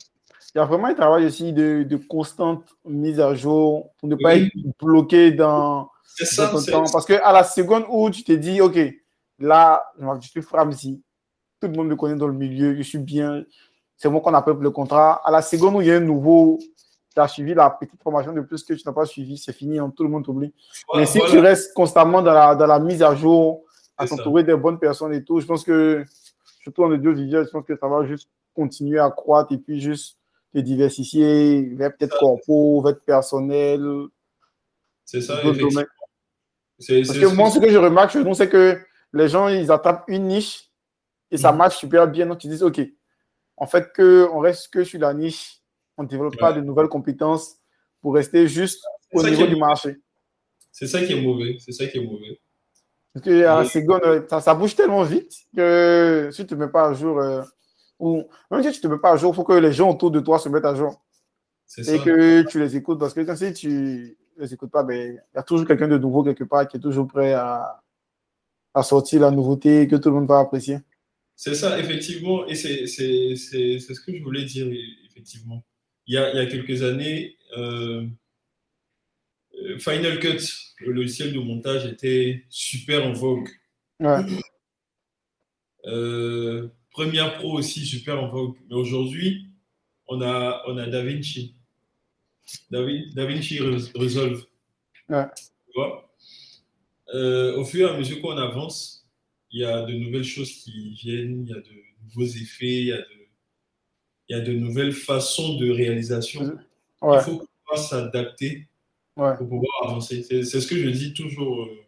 [0.55, 4.37] y a vraiment un travail aussi de, de constante mise à jour pour ne pas
[4.37, 6.85] être bloqué dans, ça, ton temps.
[6.93, 8.79] Parce qu'à la seconde où tu te dis, OK,
[9.39, 9.85] là,
[10.21, 11.03] je suis Framsi,
[11.61, 13.45] tout le monde me connaît dans le milieu, je suis bien,
[13.97, 15.21] c'est moi qu'on appelle le contrat.
[15.25, 16.59] À la seconde où il y a un nouveau,
[17.15, 19.79] tu as suivi la petite formation de plus que tu n'as pas suivi, c'est fini,
[19.79, 20.53] hein, tout le monde t'oublie.
[20.95, 23.63] Mais si tu restes constamment dans la, dans la mise à jour,
[23.97, 26.05] à t'entourer des bonnes personnes et tout, je pense que,
[26.63, 30.19] surtout en audiovisuel, je pense que ça va juste continuer à croître et puis juste
[30.55, 34.07] te diversifier vers peut-être corpo, vers personnel.
[35.05, 35.41] C'est ça,
[36.79, 38.79] Parce que moi, ce que je remarque chez nous, c'est que
[39.13, 40.71] les gens, ils attrapent une niche
[41.31, 41.59] et ça mhm.
[41.59, 42.27] marche super bien.
[42.27, 42.81] Donc, ils disent, OK,
[43.57, 45.61] en fait, que on reste que sur la niche,
[45.97, 47.57] on ne développe pas de nouvelles compétences
[48.01, 49.97] pour rester juste au niveau du marché.
[50.71, 51.57] C'est ça qui est mauvais.
[51.59, 52.41] C'est ça qui est mauvais.
[53.13, 56.89] Parce que euh, ça, ça, bouge tellement vite que si tu ne te mets pas
[56.89, 57.43] à jour, euh,
[57.99, 59.91] ou même si tu ne te mets pas à jour, il faut que les gens
[59.91, 61.03] autour de toi se mettent à jour.
[61.79, 62.99] Et que tu les écoutes.
[62.99, 66.23] Parce que si tu les écoutes pas, ben, il y a toujours quelqu'un de nouveau
[66.23, 67.83] quelque part qui est toujours prêt à,
[68.75, 70.79] à sortir la nouveauté que tout le monde va apprécier.
[71.37, 74.67] C'est ça, effectivement, et c'est ce que je voulais dire,
[75.09, 75.65] effectivement.
[76.07, 78.07] Il y a, il y a quelques années, euh,
[79.63, 80.43] euh, Final Cut,
[80.81, 83.49] le logiciel de montage, était super en vogue.
[84.01, 84.25] Ouais.
[85.87, 88.57] Euh, Premiere Pro aussi, super en vogue.
[88.69, 89.49] Mais aujourd'hui,
[90.09, 91.55] on a, on a DaVinci.
[92.71, 94.45] DaVinci Resolve.
[95.09, 95.27] Ouais.
[95.37, 96.11] Tu vois?
[97.57, 99.07] Au fur et à mesure qu'on avance,
[99.51, 101.71] il y a de nouvelles choses qui viennent, il y a de
[102.05, 103.19] nouveaux effets, il y a de,
[104.29, 106.59] il y a de nouvelles façons de réalisation.
[107.03, 108.69] Il faut pouvoir s'adapter
[109.15, 110.23] pour pouvoir avancer.
[110.23, 111.85] C'est ce que je dis toujours, euh,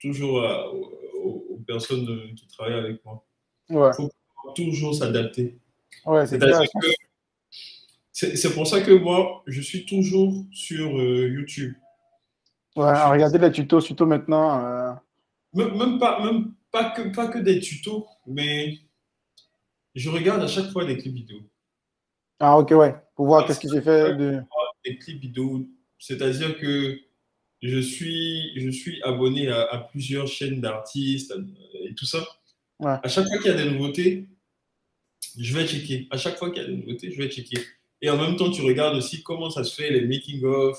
[0.00, 0.42] toujours
[1.22, 3.24] aux, personnes euh, qui travaillent avec moi.
[3.68, 4.10] Il faut
[4.54, 5.56] toujours s'adapter.
[8.36, 11.74] C'est pour ça que moi, je suis toujours sur euh, YouTube.
[12.76, 14.96] Ouais, regardez les tutos, tutos maintenant.
[15.54, 18.78] Même, pas, même pas que, pas que des tutos, mais
[19.94, 21.38] je regarde à chaque fois des clips vidéo.
[22.40, 22.94] Ah, ok, ouais.
[23.14, 24.40] Pour voir qu'est-ce que j'ai fait de.
[24.84, 25.68] Des clips vidéo.
[25.98, 26.98] C'est-à-dire que
[27.60, 31.32] je suis, je suis abonné à, plusieurs chaînes d'artistes
[31.84, 32.26] et tout ça.
[32.80, 32.96] Ouais.
[33.02, 34.28] À chaque fois qu'il y a des nouveautés,
[35.38, 36.08] je vais checker.
[36.10, 37.60] À chaque fois qu'il y a des nouveautés, je vais checker.
[38.02, 40.78] Et en même temps, tu regardes aussi comment ça se fait, les making-of,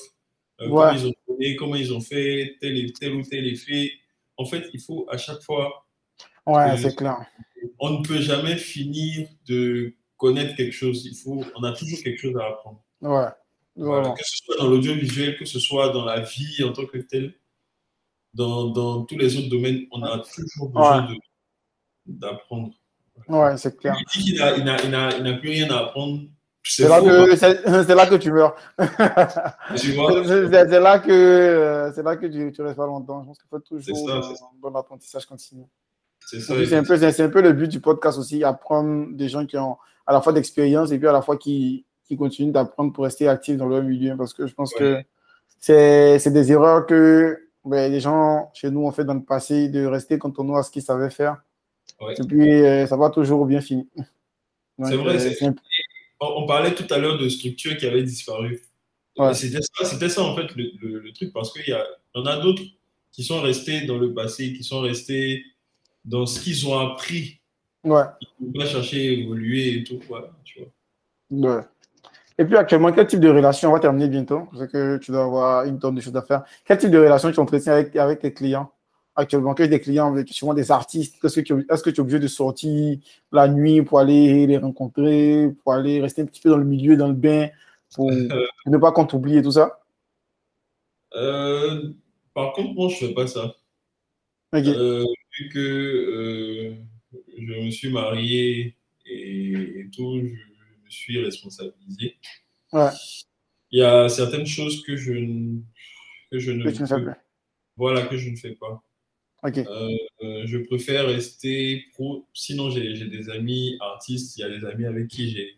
[0.62, 1.14] euh, comment, ils ont,
[1.58, 3.92] comment ils ont fait tel, tel ou tel effet.
[4.36, 5.88] En fait, il faut à chaque fois
[6.46, 7.26] Ouais, c'est clair.
[7.80, 11.06] On ne peut jamais finir de connaître quelque chose.
[11.06, 12.84] Il faut, on a toujours quelque chose à apprendre.
[13.02, 13.30] Ouais.
[13.76, 17.34] que ce soit dans l'audiovisuel, que ce soit dans la vie en tant que tel,
[18.34, 21.08] dans, dans tous les autres domaines, on a toujours besoin
[22.06, 22.74] d'apprendre.
[23.30, 23.96] Ouais, c'est clair.
[24.16, 26.24] Il dit qu'il n'a plus rien à apprendre.
[26.66, 28.56] C'est là, que, là que tu meurs.
[29.76, 33.22] c'est là que, c'est là que tu, tu restes pas longtemps.
[33.22, 34.22] Je pense qu'il faut toujours un
[34.62, 35.66] bon apprentissage continu.
[36.26, 36.38] C'est
[36.74, 40.14] un, peu, un peu le but du podcast aussi, apprendre des gens qui ont à
[40.14, 43.58] la fois d'expérience et puis à la fois qui, qui continuent d'apprendre pour rester actifs
[43.58, 44.16] dans leur milieu.
[44.16, 45.04] Parce que je pense que
[45.60, 49.86] c'est des erreurs que ben, les gens chez nous ont fait dans le passé de
[49.86, 51.44] rester cantonné à ce qu'ils savaient faire.
[52.02, 53.86] Et puis, euh, ça va toujours bien finir.
[54.84, 55.44] C'est vrai.
[55.44, 55.52] Euh,
[56.38, 58.62] on, parlait tout à l'heure de structures qui avaient disparu.
[59.34, 62.64] C'était ça, ça, en fait, le, le, truc, parce qu'il y, y en a d'autres
[63.12, 65.44] qui sont restés dans le passé, qui sont restés
[66.04, 67.40] dans ce qu'ils ont appris.
[67.84, 68.04] Ouais.
[68.40, 71.58] Ils vont pas chercher à évoluer et tout, voilà, tu vois.
[71.58, 71.64] Ouais.
[72.40, 75.26] Et puis actuellement, quel type de relation, on va terminer bientôt, sais que tu dois
[75.26, 76.44] avoir une tonne de choses à faire.
[76.66, 78.72] Quel type de relation tu entretiens avec, avec tes clients?
[79.16, 82.20] Actuellement Que des clients, souvent des artistes Est-ce que tu est-ce que tu es obligé
[82.20, 82.98] de sortir
[83.32, 86.98] la nuit pour aller les rencontrer, pour aller rester un petit peu dans le milieu,
[86.98, 87.50] dans le bain,
[87.94, 89.80] pour ne pas qu'on t'oublie et tout ça?
[91.16, 91.94] Euh,
[92.34, 93.56] Par contre, moi, je ne fais pas ça.
[94.56, 95.06] Euh,
[95.40, 96.76] vu que euh,
[97.38, 102.18] je me suis marié et, tout, je me suis responsabilisé.
[102.72, 102.90] Ouais.
[103.72, 105.14] Il y a certaines choses que je,
[106.32, 106.84] que je ne, fais
[107.76, 108.84] Voilà, que je ne fais pas.
[109.44, 109.58] Ok.
[109.58, 112.26] Euh, je préfère rester pro.
[112.34, 115.58] Sinon, j'ai des amis artistes, il y a des amis avec qui j'ai.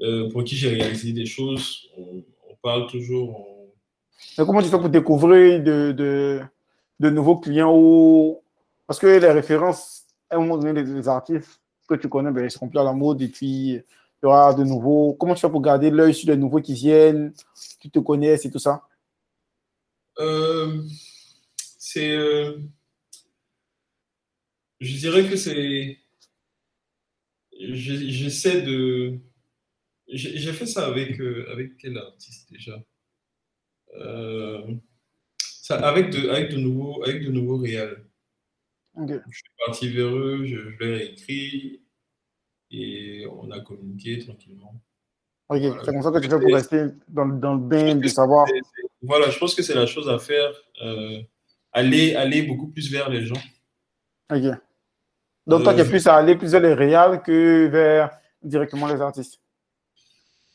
[0.00, 1.88] Euh, pour qui j'ai réalisé des choses.
[1.96, 2.22] On,
[2.60, 3.46] parle toujours.
[4.36, 6.42] comment tu fais pour découvrir de, de
[7.00, 8.42] de nouveaux clients ou.
[8.86, 12.50] Parce que les références, à un moment donné, les, artistes que tu connais, ben, ils
[12.50, 13.84] seront plus à la mode et puis il
[14.22, 15.14] y aura de nouveaux.
[15.14, 17.32] Comment tu fais pour garder l'œil sur les nouveaux qui viennent,
[17.80, 18.82] qui te connaissent et tout ça?
[20.18, 20.82] Euh,
[21.96, 23.26] euh, C'est.
[24.80, 25.98] Je dirais que c'est.
[27.58, 29.18] J'essaie de.
[30.08, 32.82] J'ai fait ça avec, euh, avec quel artiste déjà?
[33.96, 34.74] Euh,
[35.38, 38.04] ça, avec, de, avec, de nouveaux, avec de nouveaux réels.
[38.96, 41.82] Je suis parti vers eux, je, je leur ai écrit
[42.70, 44.74] et on a communiqué tranquillement.
[45.50, 48.46] Ok, c'est comme ça que tu fais pour rester dans, dans le bain de savoir.
[49.02, 50.52] voilà, je pense que c'est la chose à faire.
[50.82, 51.22] Euh,
[51.78, 53.42] aller, aller beaucoup plus vers les gens.
[54.32, 54.42] Ok.
[55.46, 58.10] Donc, toi, tu es plus à aller plus vers les réals que vers
[58.42, 59.40] directement les artistes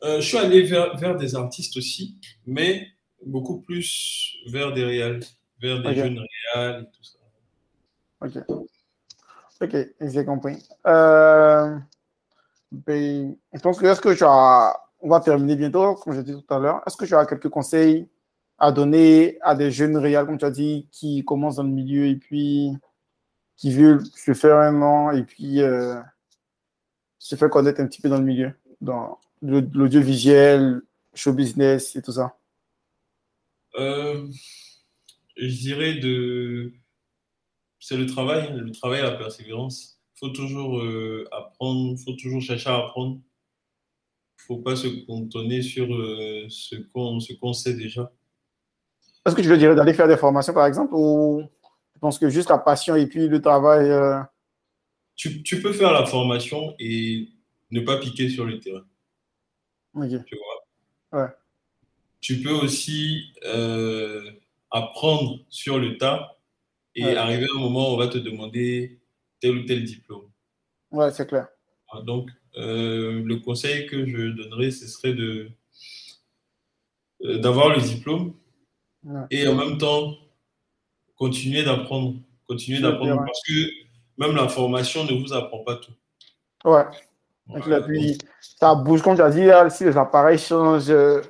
[0.02, 2.16] euh, Je suis allé vers, vers, des artistes aussi,
[2.46, 2.88] mais
[3.24, 5.20] beaucoup plus vers des réals,
[5.60, 6.20] vers des jeunes
[6.54, 7.18] réals et tout ça.
[8.20, 8.66] Ok.
[9.60, 10.58] Ok, j'ai compris.
[10.86, 11.76] Euh,
[12.70, 14.76] ben, je pense que est-ce que tu as.
[15.00, 16.80] On va terminer bientôt, comme je dit tout à l'heure.
[16.86, 18.08] Est-ce que tu as quelques conseils
[18.58, 22.06] à donner à des jeunes réels, comme tu as dit, qui commencent dans le milieu
[22.06, 22.70] et puis
[23.56, 26.00] qui veulent se faire un nom et puis euh,
[27.18, 30.82] se faire connaître un petit peu dans le milieu, dans l'audiovisuel,
[31.14, 32.36] show business et tout ça
[33.76, 34.26] euh,
[35.36, 36.72] Je dirais de.
[37.78, 40.00] C'est le travail, le travail la persévérance.
[40.16, 43.16] Il faut toujours euh, apprendre, il faut toujours chercher à apprendre.
[43.16, 45.86] Il ne faut pas se cantonner sur
[46.48, 46.76] ce
[47.34, 48.10] qu'on sait déjà.
[49.26, 51.42] Est-ce que tu veux dire d'aller faire des formations, par exemple, ou
[51.94, 54.20] je pense que juste la passion et puis le travail euh,
[55.16, 57.28] tu, tu, peux faire la formation et
[57.70, 58.84] ne pas piquer sur le terrain.
[59.94, 60.24] Ok.
[60.26, 61.22] Tu vois?
[61.22, 61.28] Ouais.
[62.20, 64.30] Tu peux aussi euh,
[64.70, 66.36] apprendre sur le tas
[66.94, 69.00] et arriver à un moment où on va te demander
[69.40, 70.30] tel ou tel diplôme.
[70.90, 71.48] Ouais, c'est clair.
[72.02, 75.50] Donc, euh, le conseil que je donnerais, ce serait de
[77.20, 78.34] d'avoir le diplôme
[79.30, 80.14] et en même temps,
[81.16, 82.14] continuer d'apprendre.
[82.46, 83.52] Continuer d'apprendre parce que
[84.18, 85.92] même la formation ne vous apprend pas tout.
[86.64, 86.84] Ouais.
[87.86, 91.22] puis, ça bouge, comme tu as dit, si les appareils changent euh,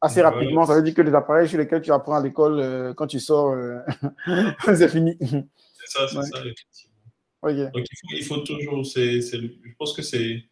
[0.00, 2.94] assez rapidement, ça veut dire que les appareils sur lesquels tu apprends à l'école, euh,
[2.94, 3.80] quand tu sors, euh,
[4.64, 5.16] c'est fini.
[5.20, 7.70] C'est ça, c'est ça, effectivement.
[7.74, 10.44] Donc, il faut, toujours, je pense que c'est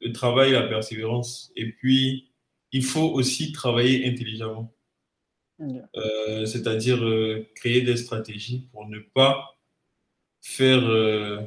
[0.00, 1.52] le travail, la persévérance.
[1.56, 2.30] Et puis,
[2.72, 4.73] il faut aussi travailler intelligemment.
[5.60, 9.56] Euh, c'est-à-dire euh, créer des stratégies pour ne pas
[10.42, 11.40] faire, euh,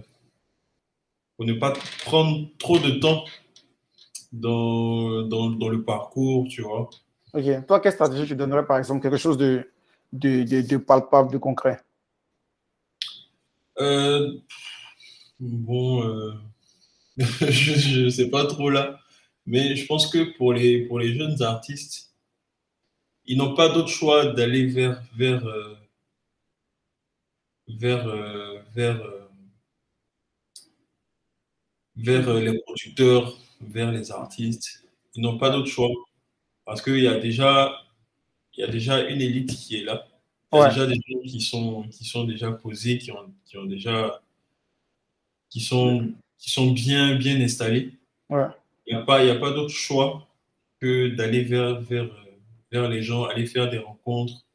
[1.36, 1.74] pour ne pas
[2.06, 3.26] prendre trop de temps
[4.32, 6.90] dans, dans, dans, le parcours, tu vois.
[7.34, 7.66] Ok.
[7.68, 9.70] Toi, quelle stratégie tu donnerais, par exemple, quelque chose de,
[10.14, 11.82] de, de, palpable, de concret?
[15.40, 16.02] Bon,
[17.18, 19.00] je ne sais pas trop là,
[19.46, 22.07] mais je pense que pour les, pour les jeunes artistes,
[23.28, 25.76] ils n'ont pas d'autre choix d'aller vers, vers, euh,
[27.68, 29.30] vers, euh, vers, euh,
[31.98, 34.84] vers les producteurs, vers les artistes.
[35.16, 35.90] Ils n'ont pas d'autre choix
[36.66, 37.84] parce qu'il y a déjà
[38.54, 40.08] il y a déjà une élite qui est là.
[40.52, 43.58] Il y a déjà des gens qui sont, qui sont déjà posés, qui ont, qui
[43.58, 44.22] ont déjà
[45.50, 47.92] qui sont, qui sont bien, bien installés.
[48.88, 50.28] Il n'y a pas, il y a pas d'autre choix
[50.80, 52.10] que d'aller vers, vers,
[52.72, 54.46] vers les gens, aller faire des rencontres.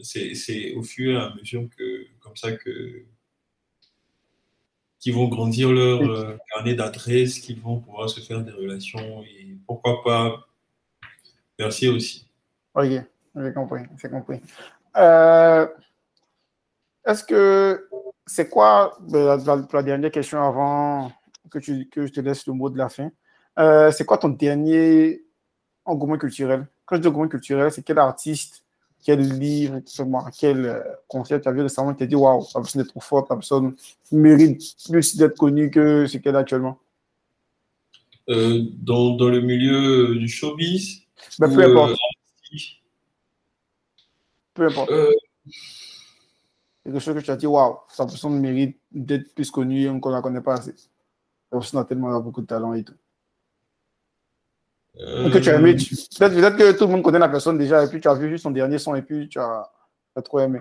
[0.00, 3.04] C'est au fur et à mesure que, comme ça, que
[5.02, 9.56] qu'ils vont grandir leur euh, carnet d'adresses, qu'ils vont pouvoir se faire des relations et
[9.66, 10.46] pourquoi pas
[11.58, 12.28] merci aussi.
[12.74, 12.86] Ok,
[13.36, 14.40] j'ai compris, j'ai compris.
[14.96, 15.66] Euh,
[17.04, 17.88] est-ce que
[18.26, 21.10] c'est quoi, ben, la, la, dernière question avant
[21.50, 23.10] que, tu, que je te laisse le mot de la fin,
[23.58, 25.24] euh, c'est quoi ton dernier
[25.84, 26.66] engouement culturel?
[26.84, 28.64] Quand je dis engouement culturel, c'est quel artiste,
[29.02, 29.80] quel livre,
[30.38, 33.00] quel euh, concert tu as vu récemment qui t'a dit waouh, la personne est trop
[33.00, 33.74] forte, la personne
[34.10, 36.78] mérite plus d'être connue que ce qu'elle est actuellement?
[38.28, 41.02] Euh, dans, dans, le milieu du showbiz
[41.40, 41.92] ben, Peu importe.
[41.92, 42.56] Euh,
[44.54, 44.92] peu importe.
[46.84, 50.10] Quelque chose que tu as dit waouh, sa personne mérite d'être plus connue et qu'on
[50.10, 50.74] ne la connaît pas assez.
[51.50, 52.94] La personne a tellement beaucoup de talent et tout.
[54.98, 55.74] Que tu as aimé.
[55.74, 58.42] Peut-être que tout le monde connaît la personne déjà, et puis tu as vu juste
[58.42, 59.70] son dernier son, et puis tu as,
[60.22, 60.60] trop aimé.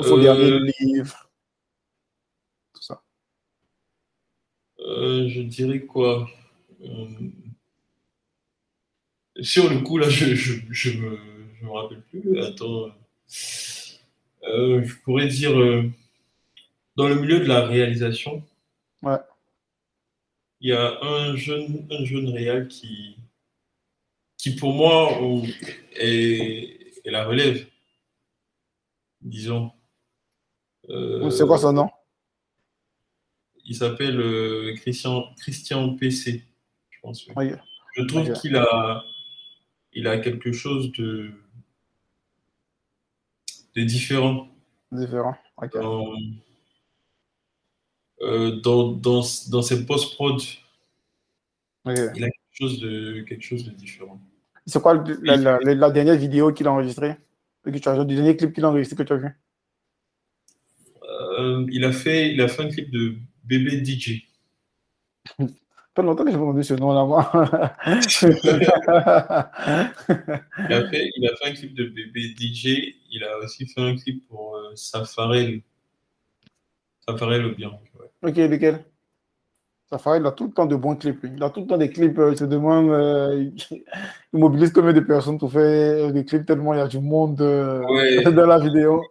[0.00, 0.22] Son euh...
[0.22, 1.30] dernier livre.
[2.74, 3.02] Tout ça.
[4.80, 6.26] Euh, je dirais quoi
[6.82, 7.06] euh,
[9.40, 11.18] Sur le coup, là, je, je, je, me,
[11.60, 12.40] je me rappelle plus.
[12.40, 12.88] Attends.
[14.44, 15.52] Euh, je pourrais dire
[16.96, 18.42] dans le milieu de la réalisation.
[19.02, 19.18] Ouais
[20.60, 23.16] il y a un jeune, un jeune réel qui,
[24.36, 25.10] qui pour moi
[25.96, 27.66] est, la relève,
[29.20, 29.72] disons.
[30.90, 31.90] Euh, C'est quoi son nom?
[33.64, 36.44] Il s'appelle euh, Christian, Christian PC,
[36.90, 37.26] je pense.
[37.36, 37.52] oui.
[37.96, 39.04] Je trouve qu'il a,
[39.92, 41.32] il a quelque chose de,
[43.74, 44.48] de différent
[44.92, 45.36] Différent.
[45.56, 45.74] Ok.
[45.74, 46.14] dans,
[48.20, 50.40] dans, dans, dans ses post-prod.
[51.84, 51.96] Ok.
[52.16, 54.20] Il a quelque chose de, quelque chose de différent.
[54.66, 57.16] C'est quoi le- la, la- la- la dernière vidéo qu'il a enregistrée?
[57.64, 59.28] Que tu as, Le dernier clip qu'il a enregistré que tu as vu?
[61.38, 63.14] Euh, il, a fait, il a fait un clip de
[63.44, 64.24] bébé DJ.
[65.38, 65.38] Fait
[66.02, 67.76] longtemps que me demandé ce nom là-bas.
[67.86, 67.92] Il
[70.74, 72.94] a, fait, il a fait un clip de bébé DJ.
[73.10, 75.62] Il a aussi fait un clip pour euh, Safarel.
[77.06, 77.72] Safarel au bien.
[78.22, 78.84] Ok, lequel
[79.90, 81.24] Safari, il a tout le temps de bons clips.
[81.24, 82.18] Il a tout le temps des clips.
[82.18, 83.50] euh, Il se demande, euh,
[84.32, 87.40] il mobilise combien de personnes pour faire des clips tellement il y a du monde
[87.40, 88.22] euh, Ouais.
[88.32, 89.02] dans la vidéo.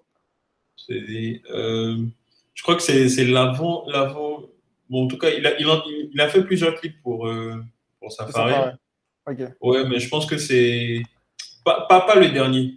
[0.89, 1.97] Euh,
[2.53, 3.85] je crois que c'est l'avant.
[4.89, 5.83] Bon, en tout cas, il a, il a,
[6.13, 7.27] il a fait plusieurs clips pour,
[7.99, 8.53] pour Safari.
[8.53, 9.53] Safari.
[9.61, 11.01] Ouais, mais je pense que c'est.
[11.65, 12.75] Pas, pas, pas le dernier.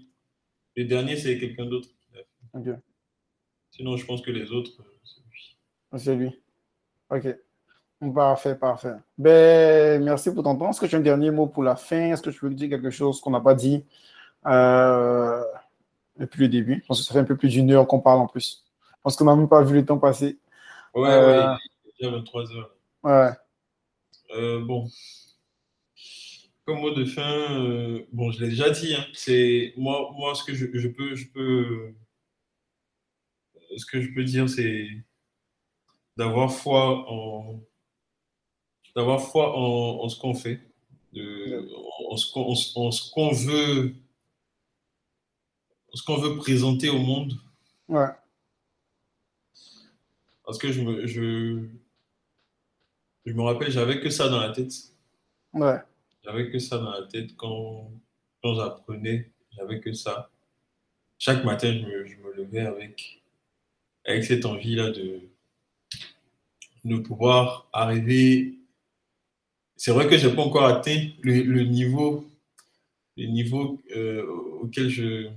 [0.74, 1.88] Le dernier, c'est quelqu'un d'autre.
[1.88, 2.22] qui l'a
[2.62, 2.70] fait.
[2.70, 2.76] Ok.
[3.72, 4.72] Sinon, je pense que les autres,
[5.96, 6.40] c'est lui.
[7.10, 7.28] C'est lui.
[7.28, 7.36] Ok.
[8.14, 8.94] Parfait, parfait.
[9.18, 10.70] Ben, merci pour ton temps.
[10.70, 12.12] Est-ce que tu as un dernier mot pour la fin?
[12.12, 13.84] Est-ce que tu veux dire quelque chose qu'on n'a pas dit
[14.46, 15.44] euh,
[16.18, 16.80] depuis le début?
[16.82, 18.64] Je pense que ça fait un peu plus d'une heure qu'on parle en plus.
[18.82, 20.38] Je pense qu'on n'a même pas vu le temps passer.
[20.94, 22.74] Ouais, Euh, ouais, il est déjà 23 heures.
[23.02, 23.30] Ouais.
[24.34, 24.88] Euh, bon.
[26.64, 30.44] Comme mot de fin, euh, bon, je l'ai déjà dit, hein, c'est moi, moi, ce
[30.44, 31.92] que je, je peux, je peux,
[33.76, 34.86] ce que je peux dire, c'est
[36.20, 37.60] d'avoir foi en,
[38.94, 40.60] d'avoir foi en, en ce qu'on fait,
[41.14, 41.66] de,
[42.10, 43.94] en ce qu'on, en ce- qu'on veut,
[45.92, 47.32] en ce qu'on veut présenter au monde,
[47.88, 48.10] Ouais.
[50.44, 51.64] parce que je me, je,
[53.24, 54.72] je me rappelle, j'avais que ça dans la tête.
[55.54, 55.78] Ouais.
[56.22, 57.90] J'avais que ça dans la tête quand,
[58.42, 60.30] quand j'apprenais, j'avais que ça.
[61.18, 63.22] Chaque matin, je me, je me levais avec,
[64.04, 65.29] avec cette envie-là de,
[66.84, 68.58] de pouvoir arriver.
[69.76, 72.24] C'est vrai que je n'ai pas encore atteint le, le niveau,
[73.16, 74.26] le niveau euh,
[74.62, 75.28] auquel je,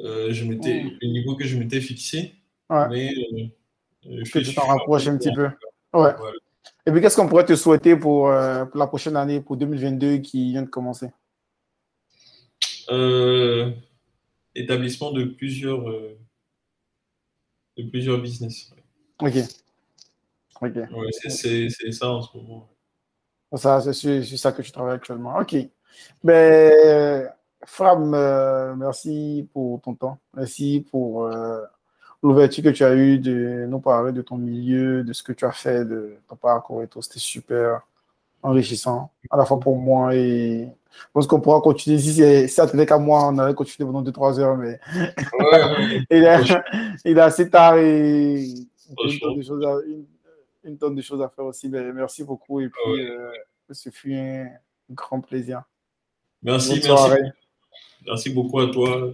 [0.00, 2.34] euh, je m'étais, le niveau que je m'étais fixé.
[2.68, 2.88] Ouais.
[2.88, 3.14] Mais
[4.06, 5.44] euh, je Que tu t'en rapproches un petit peu.
[5.44, 5.50] Ouais.
[5.92, 6.18] Voilà.
[6.84, 8.28] Et puis, qu'est-ce qu'on pourrait te souhaiter pour,
[8.70, 11.10] pour la prochaine année, pour 2022 qui vient de commencer?
[14.54, 15.84] Établissement de plusieurs,
[17.76, 18.72] de plusieurs business.
[19.22, 19.32] Ok.
[20.60, 20.74] Ok.
[20.76, 22.68] Ouais, c'est- ça en ce moment.
[23.54, 25.38] Ça, c'est ça que tu travailles actuellement.
[25.38, 25.56] OK.
[26.24, 27.28] Ben,
[27.64, 30.18] Fram, euh, merci pour ton temps.
[30.34, 31.60] Merci pour euh,
[32.22, 35.44] l'ouverture que tu as eue de nous parler de ton milieu, de ce que tu
[35.44, 37.02] as fait, de ton parcours et tout.
[37.02, 37.82] C'était super
[38.42, 41.98] enrichissant, à la fois pour moi et je pense qu'on pourra continuer.
[41.98, 46.06] Si ça tenait qu'à moi, on allait continuer pendant 2-3 heures, mais Ouais, ouais.
[46.10, 46.62] il est,
[47.04, 48.46] il est assez tard et
[49.04, 50.04] une tonne de choses à, une,
[50.64, 51.68] une tonne de choses à faire aussi.
[51.68, 53.06] Ben, merci beaucoup et puis Ouais.
[53.10, 53.30] euh,
[53.70, 54.48] ce fut un
[54.90, 55.62] grand plaisir.
[56.42, 57.22] Merci, Bonne merci, soirée.
[58.06, 59.10] merci beaucoup à toi.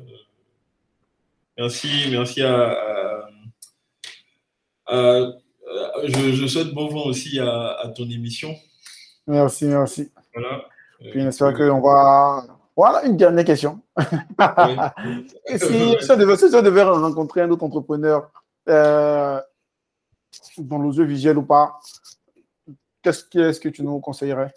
[1.56, 2.70] Merci, merci à.
[2.70, 3.28] à-
[4.86, 5.32] à- à-
[6.04, 8.54] je, je souhaite bon vent aussi à, à ton émission.
[9.26, 10.10] Merci, merci.
[10.34, 10.64] Voilà.
[11.00, 12.46] Puis j'espère qu'on va.
[12.76, 13.80] Voilà une dernière question.
[13.96, 14.04] Ouais.
[15.58, 18.30] Si, si on devait, si on devait rencontrer un autre entrepreneur
[18.68, 19.40] euh,
[20.58, 21.78] dans l'audiovisuel ou pas,
[23.02, 24.52] qu'est-ce qu'est-ce que tu nous conseillerais?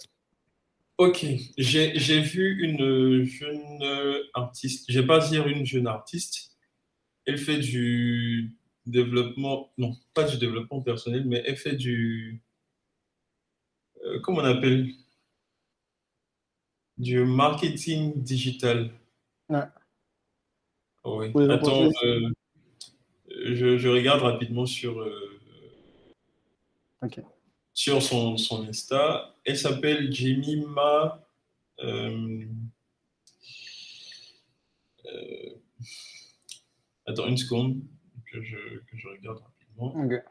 [0.98, 1.26] Ok,
[1.58, 3.84] j'ai j'ai vu une jeune
[4.34, 6.58] artiste, je vais pas dire une jeune artiste,
[7.26, 8.56] elle fait du
[8.86, 12.42] développement, non, pas du développement personnel, mais elle fait du,
[14.04, 14.90] euh, comment on appelle?
[16.98, 18.92] Du marketing digital.
[19.50, 19.64] Ouais.
[21.04, 21.32] Oui.
[21.32, 22.30] Pour les Attends, euh,
[23.46, 25.31] je, je regarde rapidement sur, euh,
[27.02, 27.20] Ok.
[27.74, 29.36] sur son, son Insta.
[29.46, 31.26] Elle s'appelle Jemima.
[31.80, 32.46] euh,
[35.06, 35.50] euh,
[37.08, 37.82] attends une seconde
[38.32, 39.96] que je, que je regarde rapidement.
[40.06, 40.24] Ok.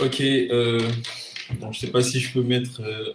[0.00, 0.88] Ok, euh,
[1.60, 2.80] bon, je sais pas si je peux mettre.
[2.82, 3.12] euh,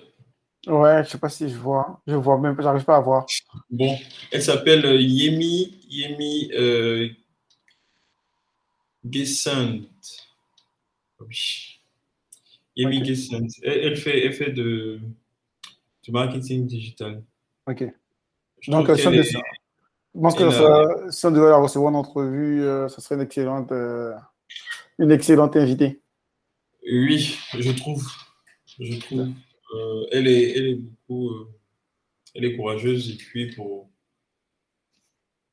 [0.68, 2.02] Ouais, je sais pas si je vois.
[2.08, 3.26] Je vois même pas, j'arrive pas à voir.
[3.70, 3.98] bon,
[4.32, 7.10] elle s'appelle euh, Yemi, Yemi euh,
[9.10, 9.84] Gesund.
[11.20, 11.80] Oui.
[12.76, 13.04] Yemi Ok.
[13.06, 13.50] Gesund.
[13.64, 15.00] Elle, elle fait, elle fait de,
[16.04, 17.24] du marketing digital.
[17.68, 17.86] Ok.
[18.62, 19.38] Je Donc, euh, est- je
[20.22, 23.72] pense que ça- si on devait la recevoir en entrevue, ce serait une excellente,
[25.00, 26.00] une excellente invitée.
[26.92, 28.06] Oui, je trouve.
[28.80, 29.30] Je trouve.
[29.76, 31.30] Euh, elle, est, elle est beaucoup.
[31.30, 31.48] euh,
[32.36, 33.90] elle est courageuse et puis pour,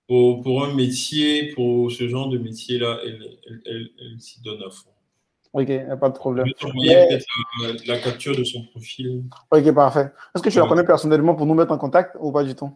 [0.07, 4.63] pour, pour un métier, pour ce genre de métier-là, elle, elle, elle, elle s'y donne
[4.63, 4.91] à fond.
[5.53, 6.47] Ok, pas de Je problème.
[6.47, 7.27] vais t'envoyer peut-être
[7.63, 9.25] la, la capture de son profil.
[9.51, 10.11] Ok, parfait.
[10.35, 12.73] Est-ce que tu la connais personnellement pour nous mettre en contact ou pas du tout?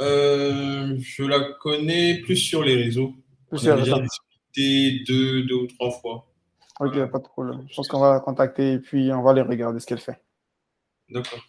[0.00, 3.14] Euh, je la connais plus sur les réseaux.
[3.48, 4.06] Plus On sur les déjà réseaux.
[4.52, 6.31] discuté deux, deux ou trois fois.
[6.86, 7.66] Ok, pas de problème.
[7.68, 10.20] Je pense qu'on va la contacter et puis on va aller regarder ce qu'elle fait.
[11.08, 11.40] D'accord.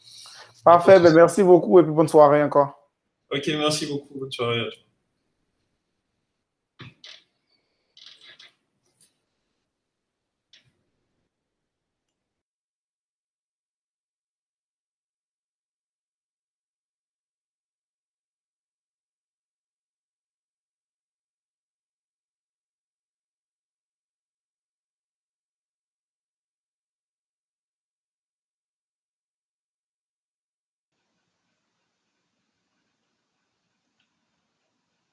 [0.64, 2.90] Parfait, ben merci beaucoup et puis bonne soirée encore.
[3.32, 4.20] Ok, merci beaucoup.
[4.20, 4.62] Bonne soirée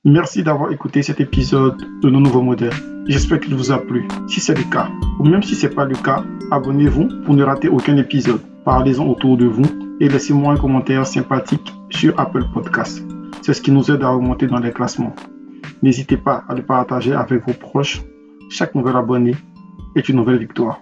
[0.06, 2.72] Merci d'avoir écouté cet épisode de nos nouveaux modèles.
[3.06, 4.08] J'espère qu'il vous a plu.
[4.28, 7.42] Si c'est le cas, ou même si ce n'est pas le cas, abonnez-vous pour ne
[7.42, 8.40] rater aucun épisode.
[8.64, 9.66] Parlez-en autour de vous
[10.00, 13.06] et laissez-moi un commentaire sympathique sur Apple Podcasts.
[13.42, 15.14] C'est ce qui nous aide à remonter dans les classements.
[15.82, 18.00] N'hésitez pas à le partager avec vos proches.
[18.48, 19.36] Chaque nouvel abonné
[19.96, 20.80] est une nouvelle victoire.